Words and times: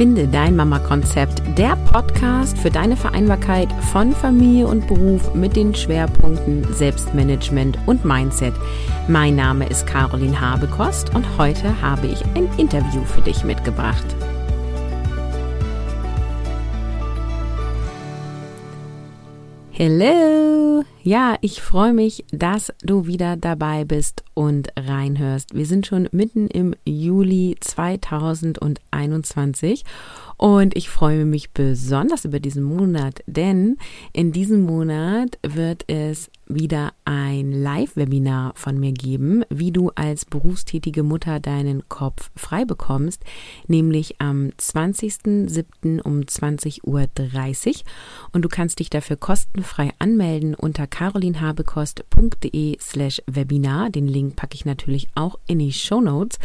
Finde 0.00 0.26
dein 0.26 0.56
Mama-Konzept, 0.56 1.42
der 1.58 1.76
Podcast 1.76 2.56
für 2.56 2.70
deine 2.70 2.96
Vereinbarkeit 2.96 3.68
von 3.92 4.12
Familie 4.12 4.66
und 4.66 4.86
Beruf 4.86 5.34
mit 5.34 5.56
den 5.56 5.74
Schwerpunkten 5.74 6.64
Selbstmanagement 6.72 7.76
und 7.84 8.02
Mindset. 8.02 8.54
Mein 9.08 9.36
Name 9.36 9.68
ist 9.68 9.86
Caroline 9.86 10.40
Habekost 10.40 11.14
und 11.14 11.26
heute 11.36 11.82
habe 11.82 12.06
ich 12.06 12.24
ein 12.34 12.48
Interview 12.56 13.04
für 13.04 13.20
dich 13.20 13.44
mitgebracht. 13.44 14.06
Hello! 19.72 20.49
Ja, 21.02 21.38
ich 21.40 21.62
freue 21.62 21.94
mich, 21.94 22.26
dass 22.30 22.74
du 22.82 23.06
wieder 23.06 23.38
dabei 23.38 23.86
bist 23.86 24.22
und 24.34 24.68
reinhörst. 24.78 25.54
Wir 25.54 25.64
sind 25.64 25.86
schon 25.86 26.10
mitten 26.12 26.46
im 26.48 26.74
Juli 26.84 27.56
2021 27.58 29.86
und 30.36 30.76
ich 30.76 30.90
freue 30.90 31.24
mich 31.24 31.52
besonders 31.52 32.26
über 32.26 32.38
diesen 32.38 32.62
Monat, 32.62 33.22
denn 33.26 33.78
in 34.12 34.32
diesem 34.32 34.66
Monat 34.66 35.38
wird 35.42 35.84
es 35.86 36.30
wieder 36.54 36.92
ein 37.04 37.52
Live-Webinar 37.52 38.52
von 38.54 38.78
mir 38.78 38.92
geben, 38.92 39.44
wie 39.50 39.72
du 39.72 39.90
als 39.94 40.24
berufstätige 40.24 41.02
Mutter 41.02 41.40
deinen 41.40 41.88
Kopf 41.88 42.30
frei 42.36 42.64
bekommst, 42.64 43.22
nämlich 43.66 44.20
am 44.20 44.50
20.07. 44.58 46.00
um 46.02 46.20
20.30 46.20 46.82
Uhr. 46.84 47.74
Und 48.32 48.42
du 48.42 48.48
kannst 48.48 48.78
dich 48.78 48.90
dafür 48.90 49.16
kostenfrei 49.16 49.92
anmelden 49.98 50.54
unter 50.54 50.86
carolinhabekost.de 50.86 52.78
slash 52.80 53.22
Webinar. 53.26 53.90
Den 53.90 54.06
Link 54.06 54.36
packe 54.36 54.54
ich 54.54 54.64
natürlich 54.64 55.08
auch 55.14 55.38
in 55.46 55.58
die 55.58 55.72
Show 55.72 56.00
Notes. 56.00 56.38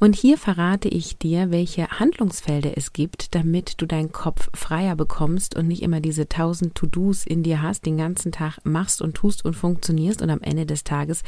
Und 0.00 0.14
hier 0.14 0.38
verrate 0.38 0.88
ich 0.88 1.18
dir, 1.18 1.50
welche 1.50 1.88
Handlungsfelder 1.88 2.76
es 2.76 2.92
gibt, 2.92 3.34
damit 3.34 3.80
du 3.80 3.86
deinen 3.86 4.12
Kopf 4.12 4.48
freier 4.54 4.96
bekommst 4.96 5.56
und 5.56 5.68
nicht 5.68 5.82
immer 5.82 6.00
diese 6.00 6.28
tausend 6.28 6.74
To-Dos 6.74 7.26
in 7.26 7.42
dir 7.42 7.62
hast, 7.62 7.86
den 7.86 7.96
ganzen 7.96 8.32
Tag 8.32 8.58
machst 8.64 9.02
und 9.02 9.14
tust 9.14 9.44
und 9.48 9.54
funktionierst 9.54 10.22
und 10.22 10.30
am 10.30 10.40
Ende 10.40 10.66
des 10.66 10.84
Tages 10.84 11.22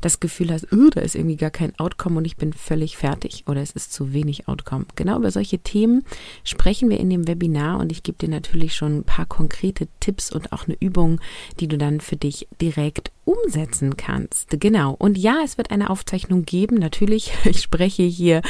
das 0.00 0.20
Gefühl 0.20 0.52
hast, 0.52 0.72
oh, 0.72 0.90
da 0.90 1.00
ist 1.00 1.14
irgendwie 1.14 1.36
gar 1.36 1.50
kein 1.50 1.76
Outcome 1.78 2.18
und 2.18 2.24
ich 2.24 2.36
bin 2.36 2.52
völlig 2.52 2.96
fertig 2.96 3.44
oder 3.48 3.60
es 3.60 3.72
ist 3.72 3.92
zu 3.92 4.12
wenig 4.12 4.48
Outcome. 4.48 4.86
Genau 4.94 5.16
über 5.16 5.30
solche 5.30 5.58
Themen 5.58 6.04
sprechen 6.44 6.90
wir 6.90 7.00
in 7.00 7.10
dem 7.10 7.26
Webinar 7.26 7.80
und 7.80 7.90
ich 7.90 8.02
gebe 8.02 8.18
dir 8.18 8.28
natürlich 8.28 8.74
schon 8.74 8.98
ein 8.98 9.04
paar 9.04 9.26
konkrete 9.26 9.88
Tipps 10.00 10.30
und 10.30 10.52
auch 10.52 10.66
eine 10.66 10.76
Übung, 10.78 11.20
die 11.58 11.68
du 11.68 11.78
dann 11.78 12.00
für 12.00 12.16
dich 12.16 12.46
direkt 12.60 13.10
umsetzen 13.24 13.96
kannst. 13.96 14.48
Genau. 14.60 14.94
Und 14.98 15.16
ja, 15.16 15.38
es 15.44 15.56
wird 15.56 15.70
eine 15.70 15.90
Aufzeichnung 15.90 16.44
geben. 16.44 16.76
Natürlich, 16.76 17.32
ich 17.44 17.60
spreche 17.60 18.02
hier 18.02 18.42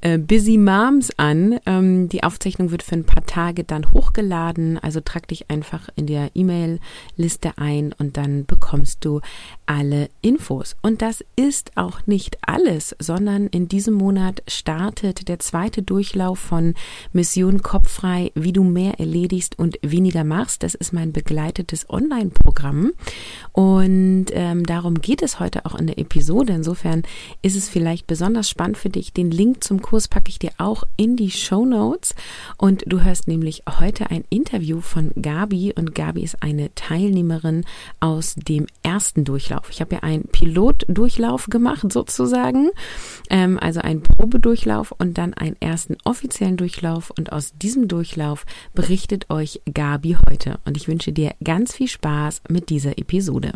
äh, 0.00 0.18
Busy 0.18 0.58
Moms 0.58 1.10
an. 1.16 1.60
Ähm, 1.66 2.08
die 2.08 2.24
Aufzeichnung 2.24 2.70
wird 2.70 2.82
für 2.82 2.96
ein 2.96 3.04
paar 3.04 3.24
Tage 3.24 3.64
dann 3.64 3.92
hochgeladen. 3.92 4.78
Also 4.78 5.00
trag 5.00 5.28
dich 5.28 5.50
einfach 5.50 5.88
in 5.94 6.06
der 6.06 6.30
E-Mail-Liste 6.34 7.52
ein 7.56 7.94
und 7.98 8.16
dann 8.16 8.46
bekommst 8.46 9.04
du 9.04 9.20
alle 9.66 10.08
Infos. 10.22 10.76
Und 10.82 11.02
das 11.02 11.24
ist 11.36 11.76
auch 11.76 12.06
nicht 12.06 12.38
alles, 12.42 12.96
sondern 12.98 13.46
in 13.46 13.68
diesem 13.68 13.94
Monat 13.94 14.42
startet 14.48 15.28
der 15.28 15.38
zweite 15.38 15.82
Durchlauf 15.82 16.38
von 16.38 16.74
Mission 17.12 17.62
Kopffrei, 17.62 18.32
wie 18.34 18.52
du 18.52 18.64
mehr 18.64 18.98
erledigst 18.98 19.58
und 19.58 19.78
weniger 19.82 20.24
machst. 20.24 20.62
Das 20.62 20.74
ist 20.74 20.92
mein 20.92 21.12
begleitetes 21.12 21.88
Online-Programm. 21.88 22.92
Und 23.52 24.15
und 24.16 24.30
ähm, 24.32 24.64
darum 24.64 25.02
geht 25.02 25.20
es 25.20 25.40
heute 25.40 25.66
auch 25.66 25.74
in 25.74 25.88
der 25.88 25.98
Episode. 25.98 26.54
Insofern 26.54 27.02
ist 27.42 27.54
es 27.54 27.68
vielleicht 27.68 28.06
besonders 28.06 28.48
spannend 28.48 28.78
für 28.78 28.88
dich. 28.88 29.12
Den 29.12 29.30
Link 29.30 29.62
zum 29.62 29.82
Kurs 29.82 30.08
packe 30.08 30.30
ich 30.30 30.38
dir 30.38 30.52
auch 30.56 30.84
in 30.96 31.16
die 31.16 31.30
Show 31.30 31.66
Notes. 31.66 32.14
Und 32.56 32.82
du 32.86 33.02
hörst 33.02 33.28
nämlich 33.28 33.64
heute 33.78 34.10
ein 34.10 34.24
Interview 34.30 34.80
von 34.80 35.12
Gabi. 35.20 35.74
Und 35.76 35.94
Gabi 35.94 36.22
ist 36.22 36.42
eine 36.42 36.74
Teilnehmerin 36.74 37.66
aus 38.00 38.36
dem 38.36 38.66
ersten 38.82 39.24
Durchlauf. 39.24 39.68
Ich 39.68 39.82
habe 39.82 39.96
ja 39.96 40.02
einen 40.02 40.24
Pilotdurchlauf 40.24 41.48
gemacht 41.50 41.92
sozusagen. 41.92 42.70
Ähm, 43.28 43.58
also 43.60 43.80
einen 43.80 44.02
Probedurchlauf 44.02 44.92
und 44.92 45.18
dann 45.18 45.34
einen 45.34 45.56
ersten 45.60 45.98
offiziellen 46.04 46.56
Durchlauf. 46.56 47.12
Und 47.18 47.32
aus 47.32 47.52
diesem 47.52 47.86
Durchlauf 47.86 48.46
berichtet 48.72 49.28
euch 49.28 49.60
Gabi 49.74 50.16
heute. 50.26 50.58
Und 50.64 50.78
ich 50.78 50.88
wünsche 50.88 51.12
dir 51.12 51.34
ganz 51.44 51.74
viel 51.74 51.88
Spaß 51.88 52.40
mit 52.48 52.70
dieser 52.70 52.96
Episode. 52.98 53.52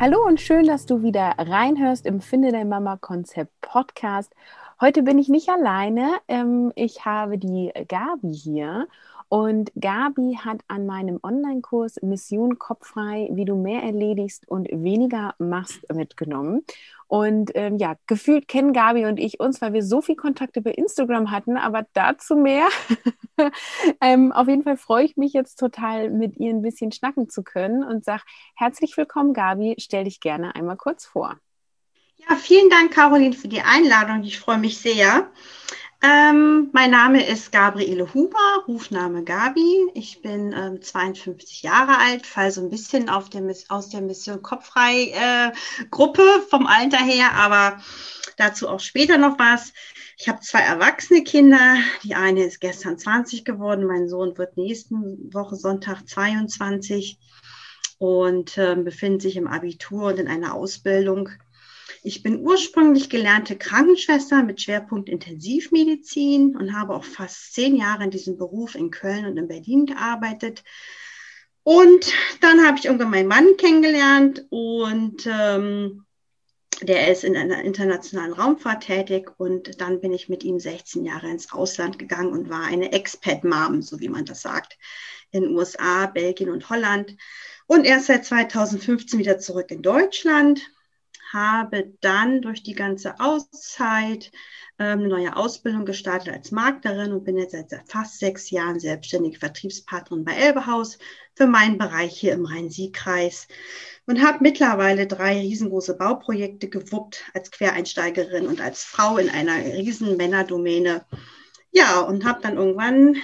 Hallo 0.00 0.24
und 0.24 0.40
schön, 0.40 0.64
dass 0.64 0.86
du 0.86 1.02
wieder 1.02 1.34
reinhörst 1.38 2.06
im 2.06 2.20
Finde 2.20 2.52
dein 2.52 2.68
Mama 2.68 2.96
Konzept 2.98 3.50
Podcast. 3.60 4.32
Heute 4.80 5.02
bin 5.02 5.18
ich 5.18 5.28
nicht 5.28 5.48
alleine. 5.48 6.20
Ähm, 6.28 6.70
ich 6.76 7.04
habe 7.04 7.36
die 7.36 7.72
Gabi 7.88 8.32
hier 8.32 8.86
und 9.28 9.70
Gabi 9.78 10.38
hat 10.42 10.60
an 10.68 10.86
meinem 10.86 11.20
Online-Kurs 11.22 12.00
Mission 12.02 12.58
Kopffrei, 12.58 13.28
wie 13.32 13.44
du 13.44 13.56
mehr 13.56 13.82
erledigst 13.82 14.48
und 14.48 14.68
weniger 14.70 15.34
machst, 15.38 15.80
mitgenommen. 15.92 16.64
Und 17.08 17.52
ähm, 17.54 17.78
ja, 17.78 17.96
gefühlt 18.06 18.48
kennen 18.48 18.72
Gabi 18.72 19.06
und 19.06 19.18
ich 19.18 19.40
uns, 19.40 19.60
weil 19.60 19.72
wir 19.72 19.82
so 19.82 20.00
viel 20.00 20.16
Kontakt 20.16 20.56
über 20.56 20.76
Instagram 20.76 21.30
hatten, 21.30 21.56
aber 21.56 21.86
dazu 21.92 22.36
mehr. 22.36 22.68
ähm, 24.00 24.32
auf 24.32 24.48
jeden 24.48 24.62
Fall 24.62 24.76
freue 24.76 25.04
ich 25.04 25.16
mich 25.16 25.32
jetzt 25.32 25.56
total, 25.56 26.10
mit 26.10 26.36
ihr 26.38 26.50
ein 26.50 26.62
bisschen 26.62 26.92
schnacken 26.92 27.28
zu 27.28 27.42
können 27.42 27.84
und 27.84 28.04
sage 28.04 28.22
herzlich 28.54 28.96
willkommen, 28.96 29.34
Gabi. 29.34 29.74
Stell 29.78 30.04
dich 30.04 30.20
gerne 30.20 30.54
einmal 30.54 30.76
kurz 30.76 31.04
vor. 31.04 31.36
Ja, 32.16 32.36
vielen 32.36 32.68
Dank, 32.68 32.92
Caroline, 32.92 33.34
für 33.34 33.48
die 33.48 33.62
Einladung. 33.62 34.22
Ich 34.24 34.38
freue 34.38 34.58
mich 34.58 34.78
sehr. 34.78 35.30
Ähm, 36.00 36.70
mein 36.72 36.92
Name 36.92 37.26
ist 37.26 37.50
Gabriele 37.50 38.14
Huber, 38.14 38.62
Rufname 38.68 39.24
Gabi. 39.24 39.90
Ich 39.94 40.22
bin 40.22 40.52
ähm, 40.52 40.80
52 40.80 41.62
Jahre 41.62 41.98
alt, 41.98 42.24
fall 42.24 42.52
so 42.52 42.60
ein 42.60 42.70
bisschen 42.70 43.08
der 43.30 43.42
aus 43.68 43.88
der 43.88 44.00
Mission 44.00 44.40
Kopffrei 44.40 45.10
äh, 45.10 45.52
Gruppe 45.90 46.22
vom 46.50 46.68
Alter 46.68 46.98
her, 46.98 47.32
aber 47.32 47.82
dazu 48.36 48.68
auch 48.68 48.78
später 48.78 49.18
noch 49.18 49.40
was. 49.40 49.72
Ich 50.16 50.28
habe 50.28 50.38
zwei 50.38 50.60
erwachsene 50.60 51.24
Kinder. 51.24 51.78
Die 52.04 52.14
eine 52.14 52.44
ist 52.44 52.60
gestern 52.60 52.96
20 52.96 53.44
geworden, 53.44 53.84
mein 53.84 54.08
Sohn 54.08 54.38
wird 54.38 54.56
nächsten 54.56 55.34
Woche 55.34 55.56
Sonntag 55.56 56.08
22 56.08 57.18
und 57.98 58.56
äh, 58.56 58.76
befindet 58.76 59.22
sich 59.22 59.36
im 59.36 59.48
Abitur 59.48 60.04
und 60.04 60.20
in 60.20 60.28
einer 60.28 60.54
Ausbildung. 60.54 61.30
Ich 62.02 62.22
bin 62.22 62.40
ursprünglich 62.40 63.10
gelernte 63.10 63.56
Krankenschwester 63.56 64.42
mit 64.42 64.60
Schwerpunkt 64.60 65.08
Intensivmedizin 65.08 66.56
und 66.56 66.76
habe 66.76 66.94
auch 66.94 67.04
fast 67.04 67.54
zehn 67.54 67.76
Jahre 67.76 68.04
in 68.04 68.10
diesem 68.10 68.36
Beruf 68.36 68.74
in 68.74 68.90
Köln 68.90 69.26
und 69.26 69.36
in 69.36 69.48
Berlin 69.48 69.86
gearbeitet. 69.86 70.62
Und 71.62 72.12
dann 72.40 72.66
habe 72.66 72.78
ich 72.78 72.86
irgendwann 72.86 73.10
meinen 73.10 73.28
Mann 73.28 73.56
kennengelernt 73.56 74.46
und 74.48 75.28
ähm, 75.30 76.06
der 76.80 77.10
ist 77.10 77.24
in 77.24 77.36
einer 77.36 77.62
internationalen 77.62 78.32
Raumfahrt 78.32 78.84
tätig 78.84 79.30
und 79.36 79.80
dann 79.80 80.00
bin 80.00 80.12
ich 80.12 80.28
mit 80.28 80.44
ihm 80.44 80.60
16 80.60 81.04
Jahre 81.04 81.28
ins 81.28 81.52
Ausland 81.52 81.98
gegangen 81.98 82.32
und 82.32 82.48
war 82.48 82.62
eine 82.62 82.92
Expat-Mom, 82.92 83.82
so 83.82 83.98
wie 84.00 84.08
man 84.08 84.24
das 84.24 84.42
sagt, 84.42 84.78
in 85.32 85.56
USA, 85.56 86.06
Belgien 86.06 86.50
und 86.50 86.70
Holland. 86.70 87.16
Und 87.66 87.84
erst 87.84 88.06
seit 88.06 88.24
2015 88.24 89.18
wieder 89.18 89.38
zurück 89.38 89.70
in 89.70 89.82
Deutschland 89.82 90.62
habe 91.32 91.92
dann 92.00 92.42
durch 92.42 92.62
die 92.62 92.74
ganze 92.74 93.18
Auszeit 93.20 94.30
ähm, 94.78 95.00
eine 95.00 95.08
neue 95.08 95.36
Ausbildung 95.36 95.84
gestartet 95.84 96.32
als 96.32 96.50
Markterin 96.50 97.12
und 97.12 97.24
bin 97.24 97.36
jetzt 97.36 97.52
seit 97.52 97.72
fast 97.86 98.18
sechs 98.18 98.50
Jahren 98.50 98.78
selbstständige 98.78 99.38
Vertriebspartnerin 99.38 100.24
bei 100.24 100.34
Elbehaus 100.34 100.98
für 101.34 101.46
meinen 101.46 101.78
Bereich 101.78 102.18
hier 102.18 102.32
im 102.32 102.44
Rhein-Sieg-Kreis 102.44 103.48
und 104.06 104.22
habe 104.22 104.38
mittlerweile 104.40 105.06
drei 105.06 105.40
riesengroße 105.40 105.96
Bauprojekte 105.96 106.68
gewuppt 106.68 107.24
als 107.34 107.50
Quereinsteigerin 107.50 108.46
und 108.46 108.60
als 108.60 108.84
Frau 108.84 109.18
in 109.18 109.28
einer 109.28 109.56
riesen 109.56 110.16
Männerdomäne. 110.16 111.04
Ja, 111.70 112.00
und 112.00 112.24
habe 112.24 112.40
dann 112.40 112.56
irgendwann 112.56 113.16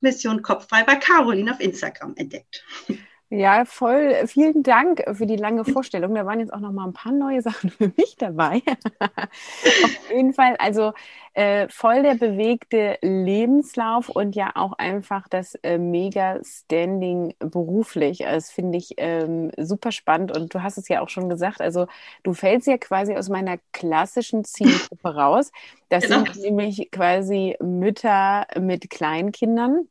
Mission 0.00 0.42
Kopffrei 0.42 0.84
bei 0.84 0.96
Caroline 0.96 1.52
auf 1.52 1.60
Instagram 1.60 2.14
entdeckt. 2.16 2.64
Ja, 3.30 3.66
voll. 3.66 4.26
Vielen 4.26 4.62
Dank 4.62 5.04
für 5.12 5.26
die 5.26 5.36
lange 5.36 5.62
Vorstellung. 5.66 6.14
Da 6.14 6.24
waren 6.24 6.40
jetzt 6.40 6.50
auch 6.52 6.60
noch 6.60 6.72
mal 6.72 6.86
ein 6.86 6.94
paar 6.94 7.12
neue 7.12 7.42
Sachen 7.42 7.68
für 7.70 7.92
mich 7.94 8.16
dabei. 8.16 8.62
Auf 9.00 10.10
jeden 10.10 10.32
Fall, 10.32 10.56
also 10.58 10.94
äh, 11.34 11.68
voll 11.68 12.02
der 12.02 12.14
bewegte 12.14 12.96
Lebenslauf 13.02 14.08
und 14.08 14.34
ja 14.34 14.52
auch 14.54 14.72
einfach 14.78 15.28
das 15.28 15.56
äh, 15.56 15.76
Mega-Standing 15.76 17.34
beruflich. 17.38 18.26
Also 18.26 18.36
das 18.36 18.50
finde 18.50 18.78
ich 18.78 18.94
ähm, 18.96 19.50
super 19.58 19.92
spannend 19.92 20.34
und 20.34 20.54
du 20.54 20.62
hast 20.62 20.78
es 20.78 20.88
ja 20.88 21.02
auch 21.02 21.10
schon 21.10 21.28
gesagt. 21.28 21.60
Also 21.60 21.86
du 22.22 22.32
fällst 22.32 22.66
ja 22.66 22.78
quasi 22.78 23.14
aus 23.14 23.28
meiner 23.28 23.58
klassischen 23.72 24.44
Zielgruppe 24.44 25.14
raus. 25.14 25.52
Das 25.90 26.04
genau. 26.04 26.24
sind 26.24 26.36
nämlich 26.44 26.90
quasi 26.90 27.56
Mütter 27.60 28.46
mit 28.58 28.88
Kleinkindern 28.88 29.86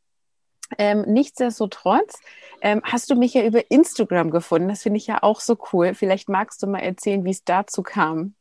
ähm, 0.78 1.04
nichtsdestotrotz 1.08 2.20
ähm, 2.62 2.82
hast 2.84 3.10
du 3.10 3.16
mich 3.16 3.34
ja 3.34 3.46
über 3.46 3.70
Instagram 3.72 4.32
gefunden. 4.32 4.70
Das 4.70 4.84
finde 4.84 4.98
ich 4.98 5.08
ja 5.08 5.24
auch 5.24 5.40
so 5.40 5.58
cool. 5.72 5.94
Vielleicht 5.94 6.30
magst 6.30 6.62
du 6.64 6.68
mal 6.68 6.80
erzählen, 6.80 7.24
wie 7.24 7.32
es 7.32 7.44
dazu 7.44 7.84
kam. 7.84 8.34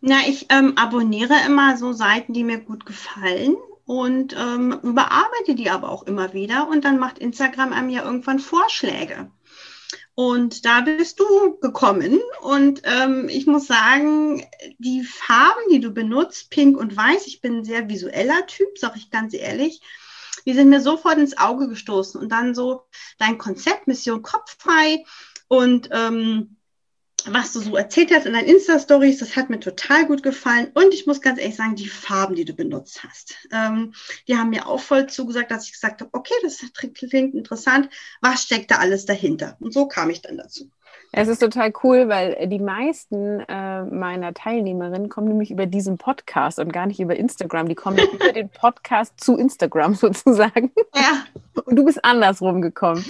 Na, 0.00 0.20
ich 0.26 0.46
ähm, 0.50 0.76
abonniere 0.76 1.34
immer 1.46 1.76
so 1.76 1.92
Seiten, 1.92 2.32
die 2.32 2.44
mir 2.44 2.58
gut 2.58 2.84
gefallen 2.86 3.56
und 3.84 4.34
ähm, 4.36 4.78
überarbeite 4.82 5.54
die 5.54 5.70
aber 5.70 5.90
auch 5.90 6.04
immer 6.04 6.32
wieder 6.32 6.68
und 6.68 6.84
dann 6.84 6.98
macht 6.98 7.18
Instagram 7.18 7.72
einem 7.72 7.88
ja 7.88 8.04
irgendwann 8.04 8.38
Vorschläge. 8.38 9.30
Und 10.14 10.66
da 10.66 10.82
bist 10.82 11.20
du 11.20 11.58
gekommen 11.60 12.20
und 12.42 12.82
ähm, 12.84 13.28
ich 13.30 13.46
muss 13.46 13.66
sagen, 13.66 14.44
die 14.78 15.04
Farben, 15.04 15.60
die 15.70 15.80
du 15.80 15.90
benutzt, 15.90 16.50
pink 16.50 16.76
und 16.76 16.94
weiß, 16.96 17.26
ich 17.26 17.40
bin 17.40 17.58
ein 17.58 17.64
sehr 17.64 17.88
visueller 17.88 18.46
Typ, 18.46 18.76
sag 18.76 18.94
ich 18.96 19.10
ganz 19.10 19.32
ehrlich, 19.32 19.80
die 20.46 20.54
sind 20.54 20.70
mir 20.70 20.80
sofort 20.80 21.18
ins 21.18 21.38
Auge 21.38 21.68
gestoßen 21.68 22.20
und 22.20 22.30
dann 22.30 22.54
so 22.54 22.84
dein 23.18 23.38
Konzept, 23.38 23.86
Mission 23.86 24.22
Kopffrei 24.22 25.04
und 25.48 25.88
ähm, 25.92 26.56
was 27.26 27.52
du 27.52 27.60
so 27.60 27.76
erzählt 27.76 28.12
hast 28.12 28.26
in 28.26 28.32
deinen 28.32 28.48
Insta-Stories, 28.48 29.18
das 29.18 29.36
hat 29.36 29.50
mir 29.50 29.60
total 29.60 30.06
gut 30.06 30.22
gefallen. 30.22 30.70
Und 30.74 30.92
ich 30.92 31.06
muss 31.06 31.20
ganz 31.20 31.38
ehrlich 31.38 31.56
sagen, 31.56 31.76
die 31.76 31.86
Farben, 31.86 32.34
die 32.34 32.44
du 32.44 32.52
benutzt 32.52 33.04
hast, 33.04 33.36
ähm, 33.52 33.94
die 34.26 34.36
haben 34.36 34.50
mir 34.50 34.66
auch 34.66 34.80
voll 34.80 35.08
zugesagt, 35.08 35.50
dass 35.50 35.66
ich 35.66 35.72
gesagt 35.72 36.00
habe, 36.00 36.10
okay, 36.12 36.34
das 36.42 36.60
klingt 36.72 37.34
interessant. 37.34 37.88
Was 38.20 38.42
steckt 38.42 38.70
da 38.70 38.76
alles 38.76 39.06
dahinter? 39.06 39.56
Und 39.60 39.72
so 39.72 39.86
kam 39.86 40.10
ich 40.10 40.22
dann 40.22 40.36
dazu. 40.36 40.70
Es 41.14 41.28
ist 41.28 41.40
total 41.40 41.72
cool, 41.82 42.08
weil 42.08 42.48
die 42.48 42.58
meisten 42.58 43.40
äh, 43.40 43.84
meiner 43.84 44.32
Teilnehmerinnen 44.32 45.10
kommen 45.10 45.28
nämlich 45.28 45.50
über 45.50 45.66
diesen 45.66 45.98
Podcast 45.98 46.58
und 46.58 46.72
gar 46.72 46.86
nicht 46.86 47.00
über 47.00 47.14
Instagram. 47.14 47.68
Die 47.68 47.74
kommen 47.74 47.98
über 47.98 48.32
den 48.32 48.48
Podcast 48.48 49.22
zu 49.22 49.36
Instagram 49.36 49.94
sozusagen. 49.94 50.72
Ja. 50.94 51.24
Und 51.64 51.76
du 51.76 51.84
bist 51.84 52.04
andersrum 52.04 52.62
gekommen. 52.62 53.04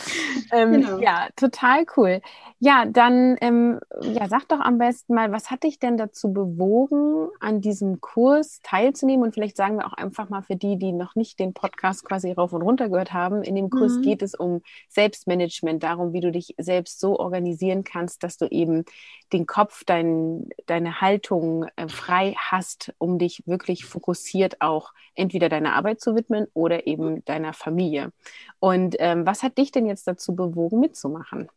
Ähm, 0.53 0.73
genau. 0.73 0.99
Ja, 0.99 1.29
total 1.37 1.87
cool. 1.97 2.21
Ja, 2.59 2.85
dann 2.87 3.37
ähm, 3.41 3.81
ja, 4.03 4.29
sag 4.29 4.47
doch 4.49 4.61
am 4.61 4.79
besten 4.79 5.15
mal, 5.15 5.33
was 5.33 5.51
hat 5.51 5.65
dich 5.65 5.81
denn 5.81 5.97
dazu 5.97 6.33
bewogen, 6.33 7.29
an 7.41 7.61
diesem 7.61 8.01
Kurs 8.01 8.61
teilzunehmen? 8.63 9.25
Und 9.25 9.35
vielleicht 9.35 9.57
sagen 9.57 9.79
wir 9.79 9.87
auch 9.87 9.95
einfach 9.95 10.29
mal 10.29 10.43
für 10.43 10.55
die, 10.55 10.79
die 10.79 10.93
noch 10.93 11.17
nicht 11.17 11.41
den 11.41 11.55
Podcast 11.55 12.05
quasi 12.05 12.31
rauf 12.31 12.53
und 12.53 12.63
runter 12.63 12.89
gehört 12.89 13.13
haben. 13.13 13.43
In 13.43 13.57
dem 13.57 13.69
Kurs 13.69 13.97
mhm. 13.97 14.03
geht 14.03 14.23
es 14.23 14.35
um 14.35 14.63
Selbstmanagement, 14.89 15.83
darum, 15.83 16.13
wie 16.13 16.21
du 16.21 16.31
dich 16.31 16.55
selbst 16.59 17.01
so 17.01 17.19
organisieren 17.19 17.83
kannst, 17.83 18.23
dass 18.23 18.37
du 18.37 18.47
eben 18.47 18.85
den 19.33 19.47
Kopf, 19.47 19.83
dein, 19.85 20.49
deine 20.67 21.01
Haltung 21.01 21.67
äh, 21.77 21.89
frei 21.89 22.35
hast, 22.37 22.95
um 22.99 23.19
dich 23.19 23.43
wirklich 23.47 23.87
fokussiert 23.87 24.61
auch 24.61 24.93
entweder 25.15 25.49
deiner 25.49 25.75
Arbeit 25.75 26.01
zu 26.01 26.15
widmen 26.15 26.47
oder 26.55 26.87
eben 26.87 27.25
deiner 27.25 27.53
Familie. 27.53 28.13
Und 28.59 28.97
ähm, 28.99 29.27
was 29.27 29.43
hat 29.43 29.59
dich 29.59 29.73
denn 29.73 29.87
jetzt 29.87 30.07
dazu 30.07 30.35
bewogen, 30.35 30.81
mitzumachen? 30.81 31.49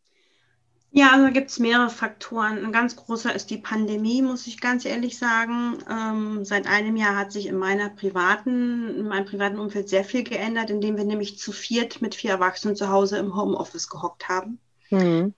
Ja, 0.92 1.12
also 1.12 1.30
gibt 1.30 1.50
es 1.50 1.58
mehrere 1.58 1.90
Faktoren. 1.90 2.64
Ein 2.64 2.72
ganz 2.72 2.96
großer 2.96 3.34
ist 3.34 3.50
die 3.50 3.58
Pandemie, 3.58 4.22
muss 4.22 4.46
ich 4.46 4.60
ganz 4.62 4.86
ehrlich 4.86 5.18
sagen. 5.18 5.76
Ähm, 5.90 6.44
seit 6.44 6.66
einem 6.66 6.96
Jahr 6.96 7.16
hat 7.16 7.32
sich 7.32 7.46
in 7.48 7.56
meiner 7.58 7.90
privaten, 7.90 8.96
in 8.96 9.06
meinem 9.06 9.26
privaten 9.26 9.58
Umfeld 9.58 9.90
sehr 9.90 10.04
viel 10.04 10.24
geändert, 10.24 10.70
indem 10.70 10.96
wir 10.96 11.04
nämlich 11.04 11.38
zu 11.38 11.52
viert 11.52 12.00
mit 12.00 12.14
vier 12.14 12.30
Erwachsenen 12.30 12.76
zu 12.76 12.88
Hause 12.88 13.18
im 13.18 13.36
Homeoffice 13.36 13.90
gehockt 13.90 14.30
haben. 14.30 14.58
Mhm. 14.90 15.34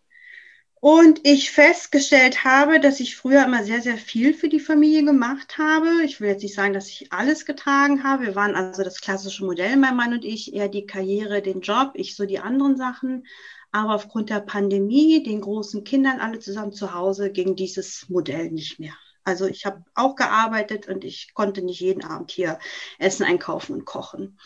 Und 0.81 1.21
ich 1.25 1.51
festgestellt 1.51 2.45
habe, 2.45 2.79
dass 2.79 3.01
ich 3.01 3.17
früher 3.17 3.45
immer 3.45 3.65
sehr, 3.65 3.83
sehr 3.83 3.97
viel 3.97 4.33
für 4.33 4.49
die 4.49 4.61
Familie 4.61 5.05
gemacht 5.05 5.59
habe. 5.59 6.03
Ich 6.05 6.21
will 6.21 6.29
jetzt 6.29 6.43
nicht 6.43 6.55
sagen, 6.55 6.73
dass 6.73 6.89
ich 6.89 7.13
alles 7.13 7.45
getragen 7.45 8.05
habe. 8.05 8.27
Wir 8.27 8.35
waren 8.37 8.55
also 8.55 8.85
das 8.85 9.01
klassische 9.01 9.45
Modell, 9.45 9.77
mein 9.77 9.97
Mann 9.97 10.13
und 10.13 10.25
ich, 10.25 10.55
eher 10.55 10.69
die 10.69 10.87
Karriere, 10.87 11.43
den 11.43 11.63
Job, 11.63 11.93
ich 11.95 12.15
so 12.15 12.27
die 12.27 12.39
anderen 12.39 12.77
Sachen. 12.77 13.27
Aber 13.73 13.95
aufgrund 13.95 14.31
der 14.31 14.41
Pandemie, 14.41 15.23
den 15.23 15.41
großen 15.41 15.83
Kindern 15.83 16.21
alle 16.21 16.39
zusammen 16.39 16.73
zu 16.73 16.95
Hause, 16.95 17.31
ging 17.33 17.57
dieses 17.57 18.09
Modell 18.09 18.51
nicht 18.51 18.79
mehr. 18.79 18.95
Also 19.25 19.47
ich 19.47 19.67
habe 19.67 19.85
auch 19.95 20.15
gearbeitet 20.15 20.89
und 20.89 21.05
ich 21.05 21.35
konnte 21.35 21.61
nicht 21.61 21.81
jeden 21.81 22.05
Abend 22.05 22.31
hier 22.31 22.59
Essen 22.99 23.25
einkaufen 23.25 23.75
und 23.75 23.85
kochen. 23.85 24.39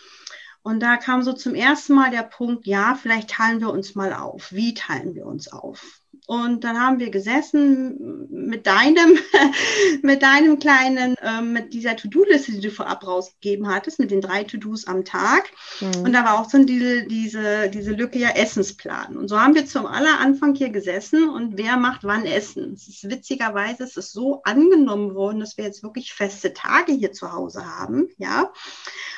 Und 0.62 0.80
da 0.80 0.96
kam 0.96 1.22
so 1.22 1.34
zum 1.34 1.54
ersten 1.54 1.94
Mal 1.94 2.10
der 2.10 2.22
Punkt, 2.22 2.66
ja, 2.66 2.98
vielleicht 3.00 3.30
teilen 3.30 3.60
wir 3.60 3.70
uns 3.70 3.94
mal 3.94 4.12
auf. 4.14 4.50
Wie 4.52 4.74
teilen 4.74 5.14
wir 5.14 5.26
uns 5.26 5.52
auf? 5.52 6.01
Und 6.26 6.62
dann 6.62 6.80
haben 6.80 7.00
wir 7.00 7.10
gesessen 7.10 8.28
mit 8.30 8.66
deinem, 8.66 9.18
mit 10.02 10.22
deinem 10.22 10.58
kleinen, 10.60 11.16
ähm, 11.20 11.52
mit 11.52 11.74
dieser 11.74 11.96
To-Do-Liste, 11.96 12.52
die 12.52 12.60
du 12.60 12.70
vorab 12.70 13.04
rausgegeben 13.04 13.68
hattest, 13.68 13.98
mit 13.98 14.12
den 14.12 14.20
drei 14.20 14.44
To-Dos 14.44 14.86
am 14.86 15.04
Tag. 15.04 15.50
Mhm. 15.80 16.04
Und 16.04 16.12
da 16.12 16.24
war 16.24 16.40
auch 16.40 16.48
so 16.48 16.62
diese, 16.62 17.04
diese, 17.06 17.68
diese 17.70 17.90
Lücke 17.90 18.20
ja 18.20 18.30
Essensplan. 18.30 19.16
Und 19.16 19.28
so 19.28 19.40
haben 19.40 19.56
wir 19.56 19.66
zum 19.66 19.86
aller 19.86 20.20
Anfang 20.20 20.54
hier 20.54 20.70
gesessen 20.70 21.28
und 21.28 21.58
wer 21.58 21.76
macht 21.76 22.04
wann 22.04 22.24
Essen. 22.24 22.74
Es 22.74 22.86
ist 22.86 23.10
witzigerweise, 23.10 23.82
es 23.82 23.96
ist 23.96 24.12
so 24.12 24.42
angenommen 24.44 25.14
worden, 25.14 25.40
dass 25.40 25.56
wir 25.56 25.64
jetzt 25.64 25.82
wirklich 25.82 26.12
feste 26.12 26.52
Tage 26.52 26.92
hier 26.92 27.12
zu 27.12 27.32
Hause 27.32 27.66
haben, 27.66 28.08
ja. 28.18 28.52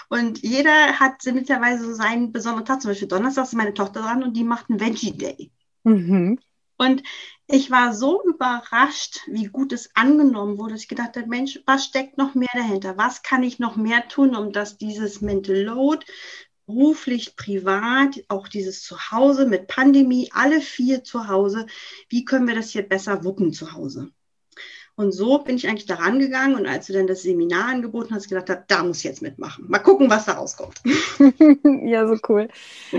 Und 0.09 0.43
jeder 0.43 0.99
hat 1.01 1.23
mittlerweile 1.27 1.79
so 1.79 1.93
seinen 1.93 2.33
besonderen 2.33 2.65
Tag. 2.65 2.81
Zum 2.81 2.91
Beispiel 2.91 3.09
Donnerstag 3.09 3.45
ist 3.45 3.55
meine 3.55 3.75
Tochter 3.75 4.01
dran 4.01 4.23
und 4.23 4.37
die 4.37 4.45
macht 4.45 4.71
einen 4.71 4.81
Veggie 4.81 5.13
Day. 5.13 5.51
Mhm. 5.83 6.39
Und 6.77 7.03
ich 7.47 7.71
war 7.71 7.95
so 7.95 8.23
überrascht, 8.25 9.21
wie 9.27 9.47
gut 9.47 9.73
es 9.73 9.91
angenommen 9.95 10.59
wurde, 10.59 10.75
ich 10.75 10.89
gedacht 10.89 11.17
habe, 11.17 11.29
Mensch, 11.29 11.61
was 11.67 11.85
steckt 11.85 12.19
noch 12.19 12.35
mehr 12.35 12.49
dahinter? 12.53 12.97
Was 12.97 13.23
kann 13.23 13.43
ich 13.43 13.59
noch 13.59 13.77
mehr 13.77 14.09
tun, 14.09 14.35
um 14.35 14.53
dass 14.53 14.79
dieses 14.79 15.21
Mental 15.21 15.57
Load 15.57 16.07
beruflich, 16.67 17.37
privat, 17.37 18.25
auch 18.29 18.49
dieses 18.49 18.83
Zuhause 18.83 19.47
mit 19.47 19.69
Pandemie, 19.69 20.31
alle 20.33 20.61
vier 20.61 21.05
zu 21.05 21.29
Hause, 21.29 21.67
wie 22.09 22.25
können 22.25 22.49
wir 22.49 22.55
das 22.55 22.71
hier 22.71 22.89
besser 22.89 23.25
wuppen 23.25 23.53
zu 23.53 23.73
Hause? 23.73 24.11
Und 24.97 25.11
so 25.13 25.39
bin 25.39 25.57
ich 25.57 25.69
eigentlich 25.69 25.87
daran 25.87 26.21
gegangen 26.21 26.55
und 26.55 26.67
als 26.67 26.87
du 26.87 26.93
dann 26.93 27.09
das 27.09 27.23
Seminar 27.23 27.71
angeboten 27.71 28.15
hast, 28.15 28.29
gedacht 28.29 28.49
habe, 28.49 28.63
da 28.69 28.85
muss 28.85 28.99
ich 28.99 29.05
jetzt 29.05 29.23
mitmachen. 29.23 29.65
Mal 29.69 29.81
gucken, 29.81 30.09
was 30.09 30.27
da 30.27 30.35
rauskommt. 30.35 30.81
ja, 31.85 32.07
so 32.07 32.17
cool. 32.29 32.49